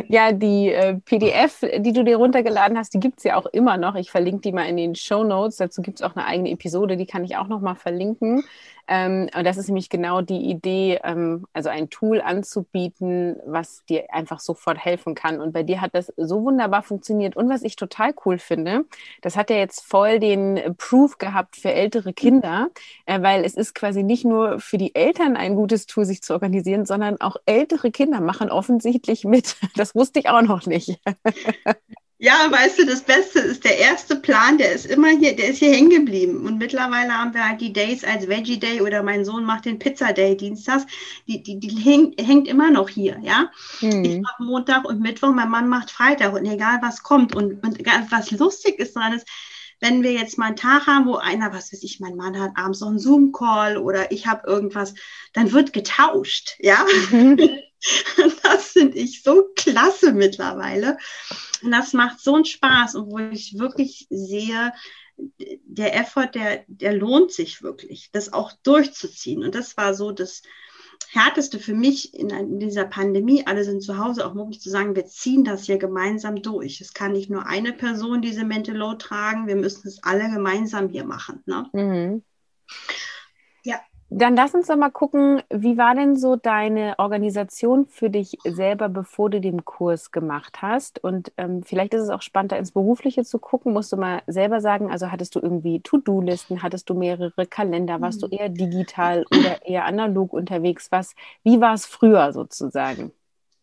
Ja, 0.09 0.33
die 0.33 0.71
äh, 0.71 0.95
PDF, 1.05 1.61
die 1.79 1.93
du 1.93 2.03
dir 2.03 2.17
runtergeladen 2.17 2.77
hast, 2.77 2.93
die 2.93 2.99
gibt 2.99 3.19
es 3.19 3.23
ja 3.23 3.37
auch 3.37 3.45
immer 3.45 3.77
noch. 3.77 3.95
Ich 3.95 4.11
verlinke 4.11 4.41
die 4.41 4.51
mal 4.51 4.67
in 4.67 4.75
den 4.75 4.95
Show 4.95 5.23
Notes. 5.23 5.55
Dazu 5.55 5.81
gibt 5.81 5.99
es 5.99 6.03
auch 6.03 6.17
eine 6.17 6.25
eigene 6.25 6.51
Episode, 6.51 6.97
die 6.97 7.05
kann 7.05 7.23
ich 7.23 7.37
auch 7.37 7.47
noch 7.47 7.61
mal 7.61 7.75
verlinken. 7.75 8.43
Ähm, 8.87 9.29
und 9.35 9.43
das 9.45 9.57
ist 9.57 9.67
nämlich 9.67 9.89
genau 9.89 10.21
die 10.21 10.49
Idee, 10.49 10.99
ähm, 11.03 11.45
also 11.53 11.69
ein 11.69 11.89
Tool 11.89 12.21
anzubieten, 12.21 13.37
was 13.45 13.83
dir 13.85 14.13
einfach 14.13 14.39
sofort 14.39 14.77
helfen 14.77 15.15
kann. 15.15 15.41
Und 15.41 15.53
bei 15.53 15.63
dir 15.63 15.81
hat 15.81 15.95
das 15.95 16.13
so 16.17 16.43
wunderbar 16.43 16.83
funktioniert. 16.83 17.35
Und 17.35 17.49
was 17.49 17.63
ich 17.63 17.75
total 17.75 18.13
cool 18.25 18.37
finde, 18.37 18.85
das 19.21 19.37
hat 19.37 19.49
ja 19.49 19.57
jetzt 19.57 19.81
voll 19.85 20.19
den 20.19 20.75
Proof 20.77 21.17
gehabt 21.17 21.55
für 21.55 21.71
ältere 21.73 22.13
Kinder, 22.13 22.69
äh, 23.05 23.21
weil 23.21 23.43
es 23.43 23.55
ist 23.55 23.73
quasi 23.75 24.03
nicht 24.03 24.25
nur 24.25 24.59
für 24.59 24.77
die 24.77 24.93
Eltern 24.95 25.35
ein 25.35 25.55
gutes 25.55 25.85
Tool, 25.87 26.05
sich 26.05 26.21
zu 26.21 26.33
organisieren, 26.33 26.85
sondern 26.85 27.19
auch 27.21 27.37
ältere 27.45 27.91
Kinder 27.91 28.21
machen 28.21 28.49
offensichtlich 28.49 29.23
mit. 29.25 29.55
Das 29.75 29.93
wusste 29.93 30.19
ich 30.19 30.29
auch 30.29 30.41
noch 30.41 30.65
nicht. 30.65 30.99
Ja, 32.17 32.49
weißt 32.49 32.79
du, 32.79 32.85
das 32.85 33.01
Beste 33.01 33.39
ist 33.39 33.65
der 33.65 33.77
erste 33.77 34.15
Plan, 34.15 34.57
der 34.57 34.71
ist 34.71 34.85
immer 34.85 35.09
hier, 35.09 35.35
der 35.35 35.49
ist 35.49 35.57
hier 35.59 35.73
hängen 35.73 35.89
geblieben. 35.89 36.45
Und 36.45 36.57
mittlerweile 36.57 37.11
haben 37.11 37.33
wir 37.33 37.47
halt 37.47 37.59
die 37.59 37.73
Days 37.73 38.05
als 38.05 38.29
Veggie 38.29 38.57
Day 38.57 38.81
oder 38.81 39.03
mein 39.03 39.25
Sohn 39.25 39.43
macht 39.43 39.65
den 39.65 39.79
Pizza 39.79 40.13
Day 40.13 40.37
dienstags. 40.37 40.85
Die, 41.27 41.43
die, 41.43 41.59
die 41.59 41.75
hängt, 41.75 42.21
hängt 42.21 42.47
immer 42.47 42.71
noch 42.71 42.87
hier, 42.87 43.19
ja. 43.21 43.51
Mhm. 43.81 44.05
Ich 44.05 44.21
mache 44.21 44.43
Montag 44.43 44.85
und 44.85 45.01
Mittwoch, 45.01 45.33
mein 45.33 45.49
Mann 45.49 45.67
macht 45.67 45.91
Freitag 45.91 46.33
und 46.33 46.45
egal 46.45 46.79
was 46.81 47.03
kommt. 47.03 47.35
Und, 47.35 47.61
und 47.65 47.79
was 48.09 48.31
lustig 48.31 48.79
ist 48.79 48.95
dran 48.95 49.11
ist, 49.11 49.27
wenn 49.81 50.01
wir 50.01 50.13
jetzt 50.13 50.37
mal 50.37 50.47
einen 50.47 50.55
Tag 50.55 50.87
haben, 50.87 51.07
wo 51.07 51.17
einer, 51.17 51.51
was 51.51 51.73
weiß 51.73 51.83
ich, 51.83 51.99
mein 51.99 52.15
Mann 52.15 52.39
hat 52.39 52.51
abends 52.55 52.79
noch 52.79 52.87
einen 52.87 52.99
Zoom-Call 52.99 53.77
oder 53.77 54.13
ich 54.13 54.25
habe 54.25 54.47
irgendwas, 54.47 54.93
dann 55.33 55.51
wird 55.51 55.73
getauscht, 55.73 56.55
ja. 56.59 56.85
Mhm. 57.11 57.37
Das 58.43 58.71
finde 58.71 58.97
ich 58.97 59.23
so 59.23 59.49
klasse 59.55 60.13
mittlerweile. 60.13 60.97
Und 61.63 61.71
das 61.71 61.93
macht 61.93 62.19
so 62.19 62.35
einen 62.35 62.45
Spaß, 62.45 62.95
wo 62.95 63.19
ich 63.19 63.57
wirklich 63.57 64.07
sehe, 64.09 64.73
der 65.17 65.95
Effort, 65.95 66.27
der, 66.33 66.65
der 66.67 66.93
lohnt 66.93 67.31
sich 67.31 67.61
wirklich, 67.61 68.09
das 68.11 68.33
auch 68.33 68.51
durchzuziehen. 68.63 69.43
Und 69.43 69.55
das 69.55 69.77
war 69.77 69.93
so 69.93 70.11
das 70.11 70.41
Härteste 71.09 71.59
für 71.59 71.73
mich 71.73 72.13
in, 72.13 72.29
in 72.29 72.59
dieser 72.59 72.85
Pandemie. 72.85 73.45
Alle 73.45 73.63
sind 73.63 73.81
zu 73.81 73.97
Hause, 73.97 74.25
auch 74.25 74.35
wirklich 74.35 74.61
zu 74.61 74.69
sagen, 74.69 74.95
wir 74.95 75.05
ziehen 75.05 75.43
das 75.43 75.65
hier 75.65 75.77
gemeinsam 75.77 76.41
durch. 76.41 76.81
Es 76.81 76.93
kann 76.93 77.13
nicht 77.13 77.29
nur 77.29 77.45
eine 77.45 77.73
Person 77.73 78.21
diese 78.21 78.43
Mental 78.43 78.75
Load 78.75 78.97
tragen, 79.05 79.47
wir 79.47 79.55
müssen 79.55 79.87
es 79.87 80.03
alle 80.03 80.29
gemeinsam 80.29 80.89
hier 80.89 81.05
machen. 81.05 81.43
Ne? 81.45 81.69
Mhm. 81.73 82.23
Dann 84.09 84.35
lass 84.35 84.53
uns 84.53 84.67
doch 84.67 84.77
mal 84.77 84.91
gucken, 84.91 85.41
wie 85.49 85.77
war 85.77 85.95
denn 85.95 86.15
so 86.15 86.35
deine 86.35 86.93
Organisation 86.99 87.87
für 87.87 88.09
dich 88.11 88.37
selber, 88.43 88.87
bevor 88.87 89.29
du 89.31 89.41
den 89.41 89.65
Kurs 89.65 90.11
gemacht 90.11 90.61
hast? 90.61 91.03
Und 91.03 91.33
ähm, 91.37 91.63
vielleicht 91.63 91.93
ist 91.95 92.03
es 92.03 92.09
auch 92.09 92.21
spannend, 92.21 92.51
da 92.51 92.55
ins 92.57 92.71
Berufliche 92.71 93.25
zu 93.25 93.39
gucken. 93.39 93.73
Musst 93.73 93.91
du 93.91 93.97
mal 93.97 94.21
selber 94.27 94.61
sagen, 94.61 94.91
also 94.91 95.11
hattest 95.11 95.35
du 95.35 95.39
irgendwie 95.39 95.81
To-Do-Listen, 95.81 96.61
hattest 96.61 96.89
du 96.89 96.93
mehrere 96.93 97.47
Kalender, 97.47 97.99
warst 97.99 98.21
du 98.21 98.27
mhm. 98.27 98.33
eher 98.33 98.49
digital 98.49 99.25
oder 99.31 99.65
eher 99.65 99.85
analog 99.85 100.33
unterwegs? 100.33 100.91
Was, 100.91 101.15
wie 101.43 101.59
war 101.59 101.73
es 101.73 101.85
früher 101.87 102.31
sozusagen? 102.31 103.11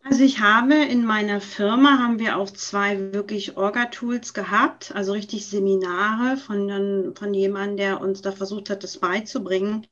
Also 0.04 0.24
ich 0.24 0.40
habe 0.40 0.74
in 0.74 1.04
meiner 1.04 1.40
Firma 1.40 1.98
haben 1.98 2.18
wir 2.18 2.36
auch 2.36 2.50
zwei 2.50 3.12
wirklich 3.12 3.56
Orga-Tools 3.56 4.34
gehabt, 4.34 4.92
also 4.94 5.12
richtig 5.12 5.46
Seminare 5.46 6.36
von, 6.36 7.14
von 7.14 7.32
jemandem, 7.34 7.76
der 7.76 8.00
uns 8.00 8.20
da 8.20 8.32
versucht 8.32 8.68
hat, 8.68 8.82
das 8.82 8.98
beizubringen. 8.98 9.86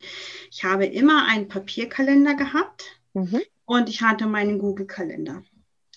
Ich 0.50 0.64
habe 0.64 0.86
immer 0.86 1.26
einen 1.26 1.46
Papierkalender 1.46 2.34
gehabt 2.34 2.84
mhm. 3.14 3.40
und 3.66 3.88
ich 3.88 4.02
hatte 4.02 4.26
meinen 4.26 4.58
Google-Kalender. 4.58 5.44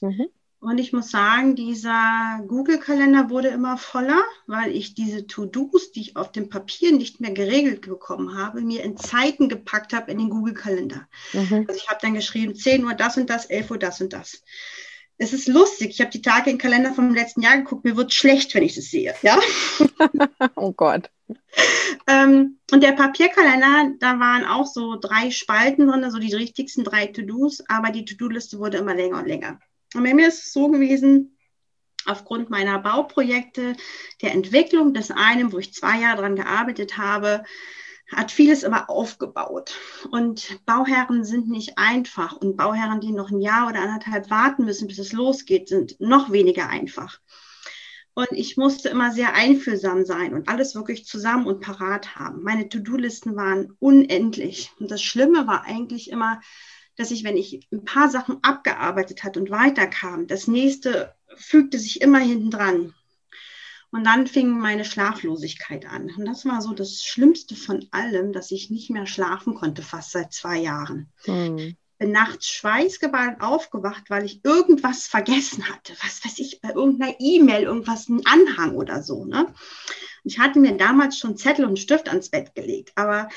Mhm. 0.02 0.28
Und 0.64 0.78
ich 0.78 0.94
muss 0.94 1.12
sagen, 1.12 1.58
dieser 1.58 2.40
Google-Kalender 2.48 3.30
wurde 3.30 3.50
immer 3.50 3.78
voller, 3.78 4.24
weil 4.48 4.72
ich 4.74 4.96
diese 4.96 5.28
To-Dos, 5.28 5.92
die 5.92 6.00
ich 6.00 6.16
auf 6.16 6.32
dem 6.32 6.48
Papier 6.48 6.94
nicht 6.94 7.20
mehr 7.20 7.32
geregelt 7.32 7.82
bekommen 7.82 8.38
habe, 8.38 8.62
mir 8.62 8.82
in 8.82 8.96
Zeiten 8.96 9.50
gepackt 9.50 9.92
habe 9.92 10.10
in 10.10 10.20
den 10.20 10.30
Google-Kalender. 10.30 11.06
Mhm. 11.34 11.66
Also 11.68 11.78
ich 11.78 11.90
habe 11.90 12.00
dann 12.02 12.14
geschrieben, 12.14 12.56
10 12.56 12.86
Uhr 12.86 12.94
das 12.94 13.18
und 13.18 13.30
das, 13.30 13.48
11 13.48 13.72
Uhr 13.72 13.78
das 13.78 14.00
und 14.00 14.14
das. 14.14 14.42
Es 15.18 15.34
ist 15.34 15.50
lustig. 15.50 15.90
Ich 15.90 16.00
habe 16.00 16.12
die 16.12 16.22
Tage 16.22 16.50
im 16.50 16.58
Kalender 16.58 16.94
vom 16.94 17.14
letzten 17.14 17.42
Jahr 17.42 17.58
geguckt. 17.58 17.84
Mir 17.84 17.98
wird 17.98 18.14
schlecht, 18.14 18.56
wenn 18.56 18.64
ich 18.64 18.76
das 18.76 18.86
sehe. 18.86 19.14
Ja. 19.22 19.38
oh 20.56 20.72
Gott. 20.72 21.10
Ähm, 22.08 22.58
und 22.72 22.82
der 22.82 22.94
Papierkalender, 22.94 23.96
da 24.00 24.18
waren 24.18 24.46
auch 24.46 24.66
so 24.66 24.96
drei 24.96 25.30
Spalten 25.30 25.88
drin, 25.88 26.06
also 26.06 26.20
die 26.20 26.34
richtigsten 26.34 26.86
drei 26.86 27.08
To-Dos, 27.08 27.64
aber 27.68 27.90
die 27.90 28.06
To-Do-Liste 28.06 28.60
wurde 28.60 28.78
immer 28.78 28.96
länger 28.96 29.20
und 29.20 29.28
länger. 29.28 29.60
Und 29.96 30.04
bei 30.04 30.14
mir 30.14 30.28
ist 30.28 30.46
es 30.46 30.54
so 30.54 30.70
gewesen, 30.70 31.38
aufgrund 32.06 32.50
meiner 32.50 32.80
Bauprojekte, 32.80 33.76
der 34.22 34.32
Entwicklung 34.32 34.94
des 34.94 35.12
einen, 35.12 35.52
wo 35.52 35.60
ich 35.60 35.74
zwei 35.74 36.00
Jahre 36.00 36.18
daran 36.18 36.36
gearbeitet 36.36 36.98
habe, 36.98 37.44
hat 38.12 38.32
vieles 38.32 38.64
immer 38.64 38.90
aufgebaut. 38.90 39.76
Und 40.12 40.60
Bauherren 40.66 41.24
sind 41.24 41.50
nicht 41.50 41.78
einfach. 41.78 42.34
Und 42.34 42.58
Bauherren, 42.58 43.00
die 43.00 43.12
noch 43.12 43.32
ein 43.32 43.42
Jahr 43.42 43.70
oder 43.70 43.82
anderthalb 43.82 44.30
warten 44.30 44.66
müssen, 44.66 44.88
bis 44.88 45.00
es 45.00 45.14
losgeht, 45.14 45.70
sind 45.70 46.00
noch 46.00 46.32
weniger 46.32 46.70
einfach. 46.70 47.20
Und 48.16 48.32
ich 48.32 48.58
musste 48.58 48.90
immer 48.90 49.12
sehr 49.12 49.34
einfühlsam 49.34 50.06
sein 50.06 50.36
und 50.36 50.48
alles 50.48 50.76
wirklich 50.76 51.06
zusammen 51.06 51.48
und 51.48 51.62
parat 51.62 52.16
haben. 52.16 52.44
Meine 52.44 52.70
To-Do-Listen 52.70 53.36
waren 53.36 53.76
unendlich. 53.80 54.72
Und 54.80 54.92
das 54.92 55.02
Schlimme 55.02 55.48
war 55.48 55.64
eigentlich 55.64 56.12
immer, 56.12 56.40
dass 56.96 57.12
ich, 57.12 57.24
wenn 57.24 57.38
ich 57.38 57.68
ein 57.72 57.86
paar 57.86 58.10
Sachen 58.10 58.38
abgearbeitet 58.44 59.24
hat 59.24 59.38
und 59.38 59.50
weiterkam, 59.50 60.28
das 60.28 60.48
nächste 60.48 61.16
fügte 61.36 61.80
sich 61.80 62.02
immer 62.02 62.20
hinten 62.20 62.52
dran. 62.52 62.94
Und 63.92 64.06
dann 64.06 64.26
fing 64.26 64.50
meine 64.50 64.86
Schlaflosigkeit 64.86 65.86
an. 65.86 66.10
Und 66.18 66.26
das 66.26 66.46
war 66.46 66.62
so 66.62 66.74
das 66.74 67.04
Schlimmste 67.04 67.56
von 67.56 67.88
allem, 67.92 68.34
dass 68.34 68.50
ich 68.50 68.72
nicht 68.72 68.90
mehr 68.90 69.06
schlafen 69.06 69.54
konnte, 69.54 69.84
fast 69.84 70.12
seit 70.12 70.34
zwei 70.34 70.58
Jahren. 70.58 71.12
Mhm. 71.28 71.76
Bin 72.00 72.12
nachts 72.12 72.50
schweißgebadet 72.50 73.42
aufgewacht, 73.42 74.10
weil 74.10 74.26
ich 74.26 74.44
irgendwas 74.44 75.06
vergessen 75.06 75.70
hatte. 75.70 75.94
Was 76.02 76.26
weiß 76.26 76.40
ich, 76.40 76.60
bei 76.60 76.70
irgendeiner 76.70 77.14
E-Mail, 77.20 77.64
irgendwas, 77.64 78.10
ein 78.10 78.26
Anhang 78.26 78.76
oder 78.76 79.04
so. 79.04 79.26
Ne? 79.26 79.54
Ich 80.24 80.40
hatte 80.40 80.60
mir 80.60 80.76
damals 80.76 81.20
schon 81.20 81.38
Zettel 81.38 81.66
und 81.66 81.78
Stift 81.78 82.10
ans 82.10 82.30
Bett 82.30 82.56
gelegt, 82.56 82.94
aber 82.96 83.30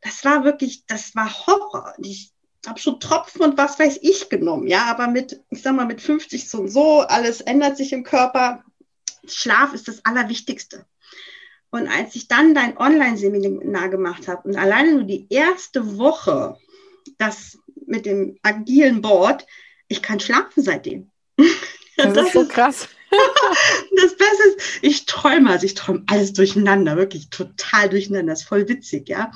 das 0.00 0.24
war 0.24 0.42
wirklich, 0.42 0.86
das 0.86 1.14
war 1.14 1.46
Horror. 1.46 1.94
Ich 1.98 2.32
habe 2.66 2.78
schon 2.78 3.00
Tropfen 3.00 3.42
und 3.42 3.58
was 3.58 3.78
weiß 3.78 3.98
ich 4.02 4.28
genommen, 4.28 4.66
ja, 4.66 4.84
aber 4.84 5.06
mit, 5.08 5.42
ich 5.50 5.62
sag 5.62 5.74
mal, 5.74 5.86
mit 5.86 6.00
50 6.00 6.48
so 6.48 6.58
und 6.58 6.68
so, 6.68 7.00
alles 7.00 7.40
ändert 7.40 7.76
sich 7.76 7.92
im 7.92 8.04
Körper. 8.04 8.64
Schlaf 9.26 9.72
ist 9.72 9.88
das 9.88 10.04
Allerwichtigste. 10.04 10.86
Und 11.70 11.88
als 11.88 12.16
ich 12.16 12.26
dann 12.28 12.54
dein 12.54 12.76
Online-Seminar 12.76 13.88
gemacht 13.88 14.28
habe 14.28 14.48
und 14.48 14.56
alleine 14.56 14.92
nur 14.92 15.04
die 15.04 15.26
erste 15.30 15.98
Woche, 15.98 16.56
das 17.18 17.58
mit 17.86 18.06
dem 18.06 18.38
agilen 18.42 19.00
Board, 19.00 19.46
ich 19.88 20.02
kann 20.02 20.20
schlafen 20.20 20.62
seitdem. 20.62 21.10
Das, 21.96 22.12
das 22.14 22.26
ist 22.26 22.32
so 22.32 22.46
krass. 22.46 22.88
das 23.96 24.16
Beste 24.16 24.48
ist, 24.48 24.78
ich 24.82 25.06
träume, 25.06 25.50
also 25.50 25.66
ich 25.66 25.74
träume 25.74 26.04
alles 26.08 26.32
durcheinander, 26.32 26.96
wirklich 26.96 27.30
total 27.30 27.88
durcheinander, 27.88 28.32
das 28.32 28.42
ist 28.42 28.48
voll 28.48 28.68
witzig, 28.68 29.08
ja. 29.08 29.32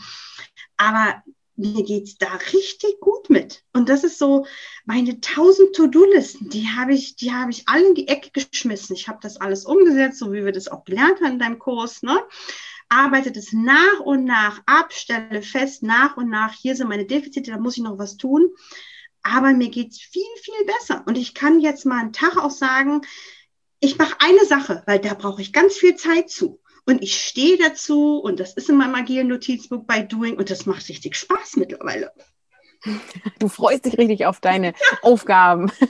Aber 0.76 1.22
mir 1.56 1.84
geht's 1.84 2.16
da 2.16 2.34
richtig 2.52 3.00
gut 3.00 3.30
mit. 3.30 3.62
Und 3.72 3.88
das 3.88 4.04
ist 4.04 4.18
so 4.18 4.46
meine 4.84 5.20
tausend 5.20 5.74
To-Do-Listen, 5.74 6.48
die 6.48 6.68
habe 6.68 6.94
ich, 6.94 7.16
die 7.16 7.32
habe 7.32 7.50
ich 7.50 7.68
alle 7.68 7.88
in 7.88 7.94
die 7.94 8.08
Ecke 8.08 8.30
geschmissen. 8.32 8.96
Ich 8.96 9.08
habe 9.08 9.18
das 9.22 9.36
alles 9.40 9.64
umgesetzt, 9.64 10.18
so 10.18 10.32
wie 10.32 10.44
wir 10.44 10.52
das 10.52 10.68
auch 10.68 10.84
gelernt 10.84 11.20
haben 11.20 11.34
in 11.34 11.38
deinem 11.38 11.58
Kurs, 11.58 12.02
ne? 12.02 12.20
Arbeite 12.88 13.32
das 13.32 13.52
nach 13.52 14.00
und 14.00 14.24
nach 14.24 14.60
ab, 14.66 14.92
stelle 14.92 15.42
fest, 15.42 15.82
nach 15.82 16.16
und 16.16 16.28
nach, 16.28 16.52
hier 16.52 16.76
sind 16.76 16.88
meine 16.88 17.06
Defizite, 17.06 17.50
da 17.50 17.58
muss 17.58 17.76
ich 17.76 17.82
noch 17.82 17.98
was 17.98 18.16
tun. 18.16 18.50
Aber 19.22 19.52
mir 19.52 19.70
geht's 19.70 20.00
viel, 20.00 20.22
viel 20.36 20.66
besser. 20.66 21.02
Und 21.06 21.16
ich 21.16 21.34
kann 21.34 21.60
jetzt 21.60 21.86
mal 21.86 21.98
einen 22.00 22.12
Tag 22.12 22.36
auch 22.36 22.50
sagen, 22.50 23.00
ich 23.80 23.96
mache 23.98 24.16
eine 24.18 24.44
Sache, 24.44 24.82
weil 24.86 24.98
da 24.98 25.14
brauche 25.14 25.40
ich 25.40 25.52
ganz 25.52 25.74
viel 25.76 25.96
Zeit 25.96 26.30
zu. 26.30 26.60
Und 26.86 27.02
ich 27.02 27.22
stehe 27.22 27.56
dazu 27.56 28.18
und 28.18 28.40
das 28.40 28.54
ist 28.54 28.68
in 28.68 28.76
meinem 28.76 28.94
agilen 28.94 29.28
Notizbuch 29.28 29.84
bei 29.84 30.02
Doing 30.02 30.36
und 30.36 30.50
das 30.50 30.66
macht 30.66 30.88
richtig 30.88 31.16
Spaß 31.16 31.56
mittlerweile. 31.56 32.12
Du 33.38 33.48
freust 33.48 33.86
dich 33.86 33.96
richtig 33.96 34.26
auf 34.26 34.40
deine 34.40 34.74
Aufgaben. 35.02 35.72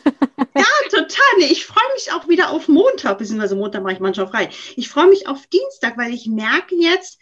Ja, 0.56 0.64
total. 0.88 1.38
Nee, 1.38 1.46
ich 1.46 1.66
freue 1.66 1.82
mich 1.94 2.12
auch 2.12 2.28
wieder 2.28 2.50
auf 2.50 2.68
Montag, 2.68 3.18
beziehungsweise 3.18 3.56
Montag 3.56 3.82
mache 3.82 3.94
ich 3.94 3.98
manchmal 3.98 4.28
frei. 4.28 4.50
Ich 4.76 4.88
freue 4.88 5.08
mich 5.08 5.26
auf 5.26 5.48
Dienstag, 5.48 5.98
weil 5.98 6.14
ich 6.14 6.28
merke 6.28 6.76
jetzt, 6.76 7.18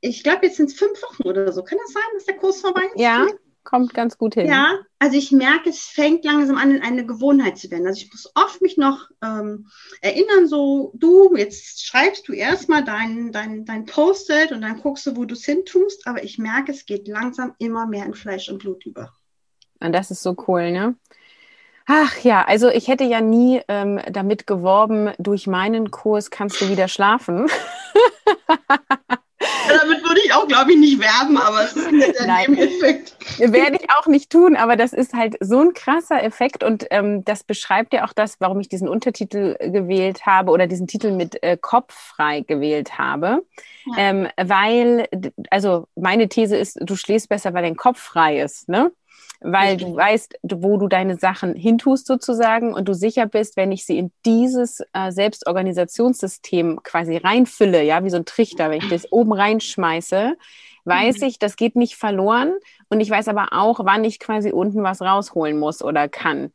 ich 0.00 0.24
glaube, 0.24 0.46
jetzt 0.46 0.56
sind 0.56 0.70
es 0.70 0.74
fünf 0.74 1.00
Wochen 1.02 1.22
oder 1.22 1.52
so. 1.52 1.62
Kann 1.62 1.78
das 1.80 1.92
sein, 1.92 2.02
dass 2.14 2.24
der 2.24 2.36
Kurs 2.36 2.60
vorbei 2.60 2.82
ist? 2.92 3.00
Ja, 3.00 3.28
kommt 3.64 3.94
ganz 3.94 4.18
gut 4.18 4.34
hin. 4.34 4.46
Ja, 4.46 4.78
also 4.98 5.16
ich 5.16 5.32
merke, 5.32 5.70
es 5.70 5.80
fängt 5.80 6.24
langsam 6.24 6.56
an, 6.56 6.70
in 6.70 6.82
eine 6.82 7.04
Gewohnheit 7.04 7.58
zu 7.58 7.70
werden. 7.70 7.86
Also 7.86 8.02
ich 8.02 8.12
muss 8.12 8.30
oft 8.34 8.60
mich 8.62 8.76
noch 8.76 9.08
ähm, 9.22 9.68
erinnern, 10.00 10.46
so 10.46 10.92
du, 10.94 11.34
jetzt 11.34 11.84
schreibst 11.84 12.28
du 12.28 12.32
erstmal 12.32 12.84
dein, 12.84 13.32
dein, 13.32 13.64
dein 13.64 13.86
Post-it 13.86 14.52
und 14.52 14.60
dann 14.60 14.80
guckst 14.80 15.06
du, 15.06 15.16
wo 15.16 15.24
du 15.24 15.34
es 15.34 15.44
hin 15.44 15.64
tust. 15.64 16.06
Aber 16.06 16.22
ich 16.22 16.38
merke, 16.38 16.72
es 16.72 16.86
geht 16.86 17.08
langsam 17.08 17.54
immer 17.58 17.86
mehr 17.86 18.04
in 18.04 18.14
Fleisch 18.14 18.48
und 18.48 18.58
Blut 18.58 18.84
über. 18.86 19.12
Und 19.80 19.92
das 19.92 20.10
ist 20.10 20.22
so 20.22 20.36
cool, 20.46 20.70
ne? 20.70 20.96
Ach 21.86 22.18
ja, 22.20 22.44
also 22.44 22.68
ich 22.70 22.88
hätte 22.88 23.04
ja 23.04 23.20
nie 23.20 23.60
ähm, 23.68 24.00
damit 24.10 24.46
geworben, 24.46 25.12
durch 25.18 25.46
meinen 25.46 25.90
Kurs 25.90 26.30
kannst 26.30 26.60
du 26.60 26.68
wieder 26.70 26.88
schlafen. 26.88 27.46
damit 29.68 30.02
würde 30.02 30.20
ich 30.24 30.32
auch, 30.32 30.46
glaube 30.48 30.72
ich, 30.72 30.78
nicht 30.78 31.00
werben, 31.00 31.36
aber 31.36 31.64
es 31.64 31.76
ist 31.76 32.18
der 32.18 32.26
Nein, 32.26 32.56
Effekt. 32.56 33.16
Werde 33.38 33.76
ich 33.76 33.90
auch 33.98 34.06
nicht 34.06 34.30
tun, 34.30 34.56
aber 34.56 34.76
das 34.76 34.92
ist 34.92 35.14
halt 35.14 35.36
so 35.40 35.60
ein 35.60 35.74
krasser 35.74 36.22
Effekt 36.22 36.64
und 36.64 36.86
ähm, 36.90 37.24
das 37.24 37.44
beschreibt 37.44 37.92
ja 37.92 38.06
auch 38.06 38.12
das, 38.12 38.40
warum 38.40 38.60
ich 38.60 38.68
diesen 38.68 38.88
Untertitel 38.88 39.56
gewählt 39.58 40.26
habe 40.26 40.52
oder 40.52 40.66
diesen 40.66 40.86
Titel 40.86 41.10
mit 41.10 41.42
äh, 41.42 41.56
Kopf 41.60 41.94
frei 41.94 42.40
gewählt 42.40 42.98
habe. 42.98 43.44
Ja. 43.86 43.92
Ähm, 43.98 44.28
weil, 44.36 45.08
also 45.50 45.86
meine 45.96 46.28
These 46.28 46.56
ist, 46.56 46.78
du 46.80 46.96
schläfst 46.96 47.28
besser, 47.28 47.52
weil 47.54 47.62
dein 47.62 47.76
Kopf 47.76 48.00
frei 48.00 48.40
ist, 48.40 48.68
ne? 48.68 48.90
Weil 49.46 49.76
du 49.76 49.94
weißt, 49.94 50.38
wo 50.42 50.78
du 50.78 50.88
deine 50.88 51.18
Sachen 51.18 51.54
hintust 51.54 52.06
sozusagen 52.06 52.72
und 52.72 52.88
du 52.88 52.94
sicher 52.94 53.26
bist, 53.26 53.58
wenn 53.58 53.72
ich 53.72 53.84
sie 53.84 53.98
in 53.98 54.10
dieses 54.24 54.80
äh, 54.94 55.12
Selbstorganisationssystem 55.12 56.80
quasi 56.82 57.18
reinfülle, 57.18 57.82
ja, 57.82 58.02
wie 58.04 58.10
so 58.10 58.16
ein 58.16 58.24
Trichter, 58.24 58.70
wenn 58.70 58.78
ich 58.78 58.88
das 58.88 59.12
oben 59.12 59.34
reinschmeiße, 59.34 60.36
weiß 60.86 61.18
mhm. 61.18 61.26
ich, 61.26 61.38
das 61.38 61.56
geht 61.56 61.76
nicht 61.76 61.96
verloren 61.96 62.54
und 62.88 63.00
ich 63.00 63.10
weiß 63.10 63.28
aber 63.28 63.48
auch, 63.52 63.80
wann 63.84 64.04
ich 64.04 64.18
quasi 64.18 64.50
unten 64.50 64.82
was 64.82 65.02
rausholen 65.02 65.58
muss 65.58 65.82
oder 65.82 66.08
kann. 66.08 66.50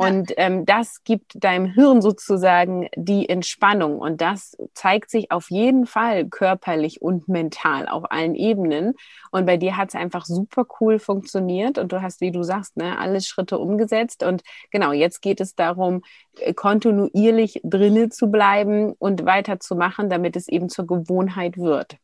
Und 0.00 0.32
ähm, 0.36 0.64
das 0.64 1.02
gibt 1.02 1.42
deinem 1.42 1.66
Hirn 1.66 2.00
sozusagen 2.00 2.88
die 2.94 3.28
Entspannung. 3.28 3.98
Und 3.98 4.20
das 4.20 4.56
zeigt 4.72 5.10
sich 5.10 5.32
auf 5.32 5.50
jeden 5.50 5.86
Fall 5.86 6.28
körperlich 6.28 7.02
und 7.02 7.26
mental 7.26 7.88
auf 7.88 8.12
allen 8.12 8.36
Ebenen. 8.36 8.94
Und 9.32 9.44
bei 9.44 9.56
dir 9.56 9.76
hat 9.76 9.88
es 9.88 9.96
einfach 9.96 10.24
super 10.24 10.66
cool 10.78 11.00
funktioniert. 11.00 11.78
Und 11.78 11.90
du 11.90 12.00
hast, 12.00 12.20
wie 12.20 12.30
du 12.30 12.44
sagst, 12.44 12.76
ne, 12.76 12.96
alle 12.96 13.20
Schritte 13.20 13.58
umgesetzt. 13.58 14.22
Und 14.22 14.42
genau, 14.70 14.92
jetzt 14.92 15.20
geht 15.20 15.40
es 15.40 15.56
darum, 15.56 16.02
äh, 16.38 16.54
kontinuierlich 16.54 17.60
drinnen 17.64 18.12
zu 18.12 18.28
bleiben 18.30 18.92
und 19.00 19.26
weiterzumachen, 19.26 20.08
damit 20.08 20.36
es 20.36 20.46
eben 20.46 20.68
zur 20.68 20.86
Gewohnheit 20.86 21.58
wird. 21.58 21.98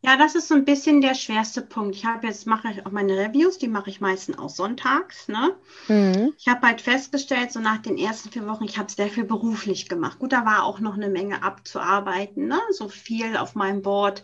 Ja, 0.00 0.16
das 0.16 0.36
ist 0.36 0.48
so 0.48 0.54
ein 0.54 0.64
bisschen 0.64 1.00
der 1.00 1.14
schwerste 1.14 1.60
Punkt. 1.60 1.96
Ich 1.96 2.04
habe 2.04 2.26
jetzt 2.26 2.46
mache 2.46 2.68
ich 2.70 2.86
auch 2.86 2.92
meine 2.92 3.16
Reviews, 3.16 3.58
die 3.58 3.66
mache 3.66 3.90
ich 3.90 4.00
meistens 4.00 4.38
auch 4.38 4.48
sonntags. 4.48 5.26
Ne? 5.26 5.56
Mhm. 5.88 6.32
Ich 6.38 6.46
habe 6.46 6.66
halt 6.66 6.80
festgestellt, 6.80 7.50
so 7.50 7.58
nach 7.58 7.78
den 7.78 7.98
ersten 7.98 8.30
vier 8.30 8.46
Wochen, 8.46 8.64
ich 8.64 8.78
habe 8.78 8.90
sehr 8.90 9.08
viel 9.08 9.24
beruflich 9.24 9.88
gemacht. 9.88 10.20
Gut, 10.20 10.32
da 10.32 10.44
war 10.44 10.62
auch 10.62 10.78
noch 10.78 10.94
eine 10.94 11.08
Menge 11.08 11.42
abzuarbeiten, 11.42 12.46
ne? 12.46 12.60
so 12.70 12.88
viel 12.88 13.36
auf 13.36 13.56
meinem 13.56 13.82
Board. 13.82 14.22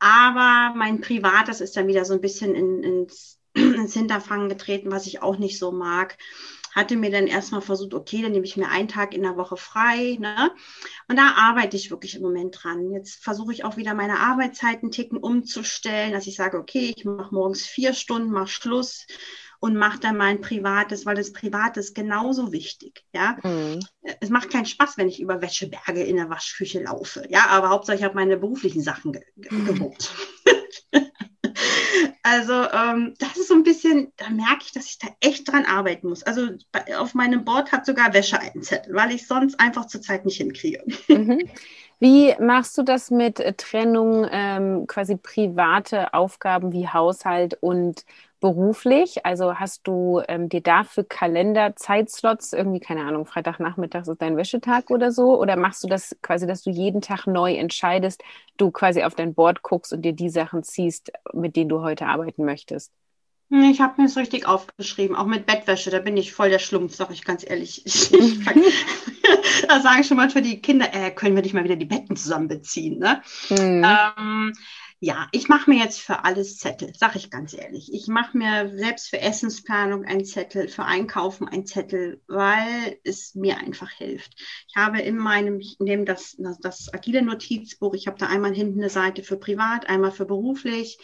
Aber 0.00 0.74
mein 0.76 1.00
Privates 1.00 1.60
ist 1.60 1.76
dann 1.76 1.86
wieder 1.86 2.04
so 2.04 2.14
ein 2.14 2.20
bisschen 2.20 2.56
in, 2.56 2.82
ins, 2.82 3.38
ins 3.54 3.94
Hinterfangen 3.94 4.48
getreten, 4.48 4.90
was 4.90 5.06
ich 5.06 5.22
auch 5.22 5.38
nicht 5.38 5.58
so 5.58 5.70
mag 5.70 6.18
hatte 6.74 6.96
mir 6.96 7.10
dann 7.10 7.26
erstmal 7.26 7.60
versucht, 7.60 7.94
okay, 7.94 8.22
dann 8.22 8.32
nehme 8.32 8.44
ich 8.44 8.56
mir 8.56 8.68
einen 8.68 8.88
Tag 8.88 9.14
in 9.14 9.22
der 9.22 9.36
Woche 9.36 9.56
frei. 9.56 10.16
Ne? 10.20 10.50
Und 11.08 11.16
da 11.16 11.34
arbeite 11.36 11.76
ich 11.76 11.90
wirklich 11.90 12.14
im 12.16 12.22
Moment 12.22 12.58
dran. 12.62 12.90
Jetzt 12.92 13.22
versuche 13.22 13.52
ich 13.52 13.64
auch 13.64 13.76
wieder 13.76 13.94
meine 13.94 14.20
Arbeitszeiten 14.20 14.90
ticken 14.90 15.18
umzustellen, 15.18 16.12
dass 16.12 16.26
ich 16.26 16.36
sage, 16.36 16.58
okay, 16.58 16.94
ich 16.96 17.04
mache 17.04 17.34
morgens 17.34 17.66
vier 17.66 17.94
Stunden, 17.94 18.30
mache 18.30 18.48
Schluss 18.48 19.06
und 19.60 19.76
mache 19.76 20.00
dann 20.00 20.16
mein 20.16 20.40
Privates, 20.40 21.04
weil 21.06 21.16
das 21.16 21.32
Private 21.32 21.80
ist 21.80 21.94
genauso 21.94 22.50
wichtig. 22.50 23.04
Ja, 23.12 23.36
mhm. 23.42 23.80
es 24.20 24.30
macht 24.30 24.50
keinen 24.50 24.66
Spaß, 24.66 24.96
wenn 24.96 25.08
ich 25.08 25.20
über 25.20 25.42
Wäscheberge 25.42 26.02
in 26.02 26.16
der 26.16 26.30
Waschküche 26.30 26.82
laufe. 26.82 27.26
Ja, 27.28 27.46
aber 27.48 27.68
Hauptsache 27.68 27.98
ich 27.98 28.02
habe 28.02 28.14
meine 28.14 28.38
beruflichen 28.38 28.82
Sachen 28.82 29.12
ge 29.12 29.22
ge 29.36 29.50
gewuppt. 29.66 30.12
Also 32.22 32.52
ähm, 32.70 33.14
das 33.18 33.36
ist 33.36 33.48
so 33.48 33.54
ein 33.54 33.62
bisschen, 33.62 34.12
da 34.16 34.28
merke 34.28 34.64
ich, 34.64 34.72
dass 34.72 34.86
ich 34.86 34.98
da 34.98 35.08
echt 35.20 35.50
dran 35.50 35.64
arbeiten 35.64 36.08
muss. 36.08 36.22
Also 36.22 36.48
auf 36.98 37.14
meinem 37.14 37.44
Board 37.44 37.72
hat 37.72 37.86
sogar 37.86 38.12
Wäsche 38.12 38.38
einen 38.38 38.62
Zettel, 38.62 38.94
weil 38.94 39.12
ich 39.12 39.26
sonst 39.26 39.58
einfach 39.58 39.86
zurzeit 39.86 40.24
nicht 40.24 40.36
hinkriege. 40.36 40.82
Mhm. 41.08 41.48
Wie 42.02 42.34
machst 42.40 42.78
du 42.78 42.82
das 42.82 43.10
mit 43.10 43.36
Trennung 43.58 44.26
ähm, 44.30 44.86
quasi 44.86 45.16
private 45.16 46.14
Aufgaben 46.14 46.72
wie 46.72 46.88
Haushalt 46.88 47.58
und 47.60 48.06
beruflich? 48.40 49.26
Also 49.26 49.56
hast 49.60 49.86
du 49.86 50.22
ähm, 50.26 50.48
dir 50.48 50.62
dafür 50.62 51.04
Kalender, 51.04 51.76
Zeitslots, 51.76 52.54
irgendwie, 52.54 52.80
keine 52.80 53.02
Ahnung, 53.04 53.26
Freitagnachmittag 53.26 54.06
ist 54.08 54.22
dein 54.22 54.36
Wäschetag 54.38 54.88
oder 54.90 55.12
so? 55.12 55.38
Oder 55.38 55.56
machst 55.56 55.84
du 55.84 55.88
das 55.88 56.16
quasi, 56.22 56.46
dass 56.46 56.62
du 56.62 56.70
jeden 56.70 57.02
Tag 57.02 57.26
neu 57.26 57.54
entscheidest, 57.54 58.22
du 58.56 58.70
quasi 58.70 59.02
auf 59.02 59.14
dein 59.14 59.34
Board 59.34 59.62
guckst 59.62 59.92
und 59.92 60.00
dir 60.02 60.14
die 60.14 60.30
Sachen 60.30 60.62
ziehst, 60.62 61.12
mit 61.34 61.54
denen 61.54 61.68
du 61.68 61.82
heute 61.82 62.06
arbeiten 62.06 62.46
möchtest? 62.46 62.90
Ich 63.52 63.80
habe 63.80 64.00
mir 64.00 64.06
das 64.06 64.16
richtig 64.16 64.46
aufgeschrieben, 64.46 65.16
auch 65.16 65.26
mit 65.26 65.44
Bettwäsche, 65.44 65.90
da 65.90 65.98
bin 65.98 66.16
ich 66.16 66.32
voll 66.32 66.50
der 66.50 66.60
Schlumpf, 66.60 66.94
sag 66.94 67.10
ich 67.10 67.24
ganz 67.24 67.44
ehrlich. 67.48 67.82
Ich, 67.90 68.12
ich 68.12 68.44
kann, 68.44 68.62
da 69.68 69.80
sagen 69.80 70.04
schon 70.04 70.16
manchmal 70.16 70.44
die 70.44 70.60
Kinder, 70.62 70.94
äh, 70.94 71.10
können 71.10 71.34
wir 71.34 71.42
nicht 71.42 71.54
mal 71.54 71.64
wieder 71.64 71.76
die 71.76 71.84
Betten 71.84 72.16
zusammen 72.16 72.46
beziehen. 72.46 72.98
Ne? 72.98 73.22
Mhm. 73.50 73.84
Ähm, 73.84 74.52
ja, 75.02 75.28
ich 75.32 75.48
mache 75.48 75.70
mir 75.70 75.82
jetzt 75.82 76.00
für 76.00 76.24
alles 76.24 76.58
Zettel, 76.58 76.92
sag 76.94 77.16
ich 77.16 77.30
ganz 77.30 77.54
ehrlich. 77.54 77.92
Ich 77.92 78.06
mache 78.06 78.36
mir 78.36 78.70
selbst 78.76 79.08
für 79.08 79.20
Essensplanung 79.20 80.04
einen 80.04 80.24
Zettel, 80.24 80.68
für 80.68 80.84
Einkaufen 80.84 81.48
einen 81.48 81.66
Zettel, 81.66 82.20
weil 82.28 82.98
es 83.02 83.34
mir 83.34 83.58
einfach 83.58 83.90
hilft. 83.90 84.34
Ich 84.68 84.76
habe 84.76 85.00
in 85.00 85.16
meinem, 85.16 85.58
ich 85.58 85.76
nehme 85.80 86.04
das, 86.04 86.36
das 86.60 86.92
agile 86.92 87.22
Notizbuch, 87.22 87.94
ich 87.94 88.06
habe 88.06 88.18
da 88.18 88.26
einmal 88.26 88.54
hinten 88.54 88.78
eine 88.78 88.90
Seite 88.90 89.22
für 89.22 89.38
privat, 89.38 89.88
einmal 89.88 90.12
für 90.12 90.26
beruflich, 90.26 90.98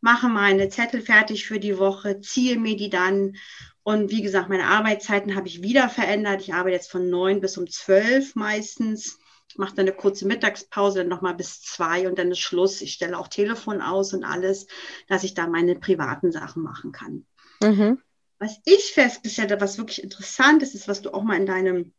mache 0.00 0.28
meine 0.28 0.68
Zettel 0.68 1.00
fertig 1.00 1.46
für 1.46 1.58
die 1.58 1.78
Woche, 1.78 2.20
ziehe 2.20 2.58
mir 2.58 2.76
die 2.76 2.90
dann 2.90 3.36
und 3.82 4.10
wie 4.10 4.22
gesagt, 4.22 4.48
meine 4.48 4.66
Arbeitszeiten 4.66 5.36
habe 5.36 5.46
ich 5.46 5.62
wieder 5.62 5.88
verändert. 5.88 6.40
Ich 6.40 6.54
arbeite 6.54 6.74
jetzt 6.74 6.90
von 6.90 7.08
neun 7.08 7.40
bis 7.40 7.56
um 7.56 7.68
zwölf 7.68 8.34
meistens 8.34 9.18
mache 9.58 9.74
dann 9.74 9.86
eine 9.86 9.96
kurze 9.96 10.26
Mittagspause, 10.26 11.00
dann 11.00 11.08
nochmal 11.08 11.34
bis 11.34 11.62
zwei 11.62 12.08
und 12.08 12.18
dann 12.18 12.30
ist 12.30 12.40
Schluss. 12.40 12.80
Ich 12.80 12.92
stelle 12.92 13.18
auch 13.18 13.28
Telefon 13.28 13.80
aus 13.80 14.12
und 14.12 14.24
alles, 14.24 14.66
dass 15.08 15.24
ich 15.24 15.34
da 15.34 15.46
meine 15.46 15.76
privaten 15.76 16.32
Sachen 16.32 16.62
machen 16.62 16.92
kann. 16.92 17.26
Mhm. 17.62 18.00
Was 18.38 18.58
ich 18.64 18.92
festgestellt 18.92 19.50
habe, 19.50 19.62
was 19.62 19.78
wirklich 19.78 20.02
interessant 20.02 20.62
ist, 20.62 20.74
ist, 20.74 20.88
was 20.88 21.02
du 21.02 21.12
auch 21.14 21.22
mal 21.22 21.38
in 21.38 21.46
deinem 21.46 21.92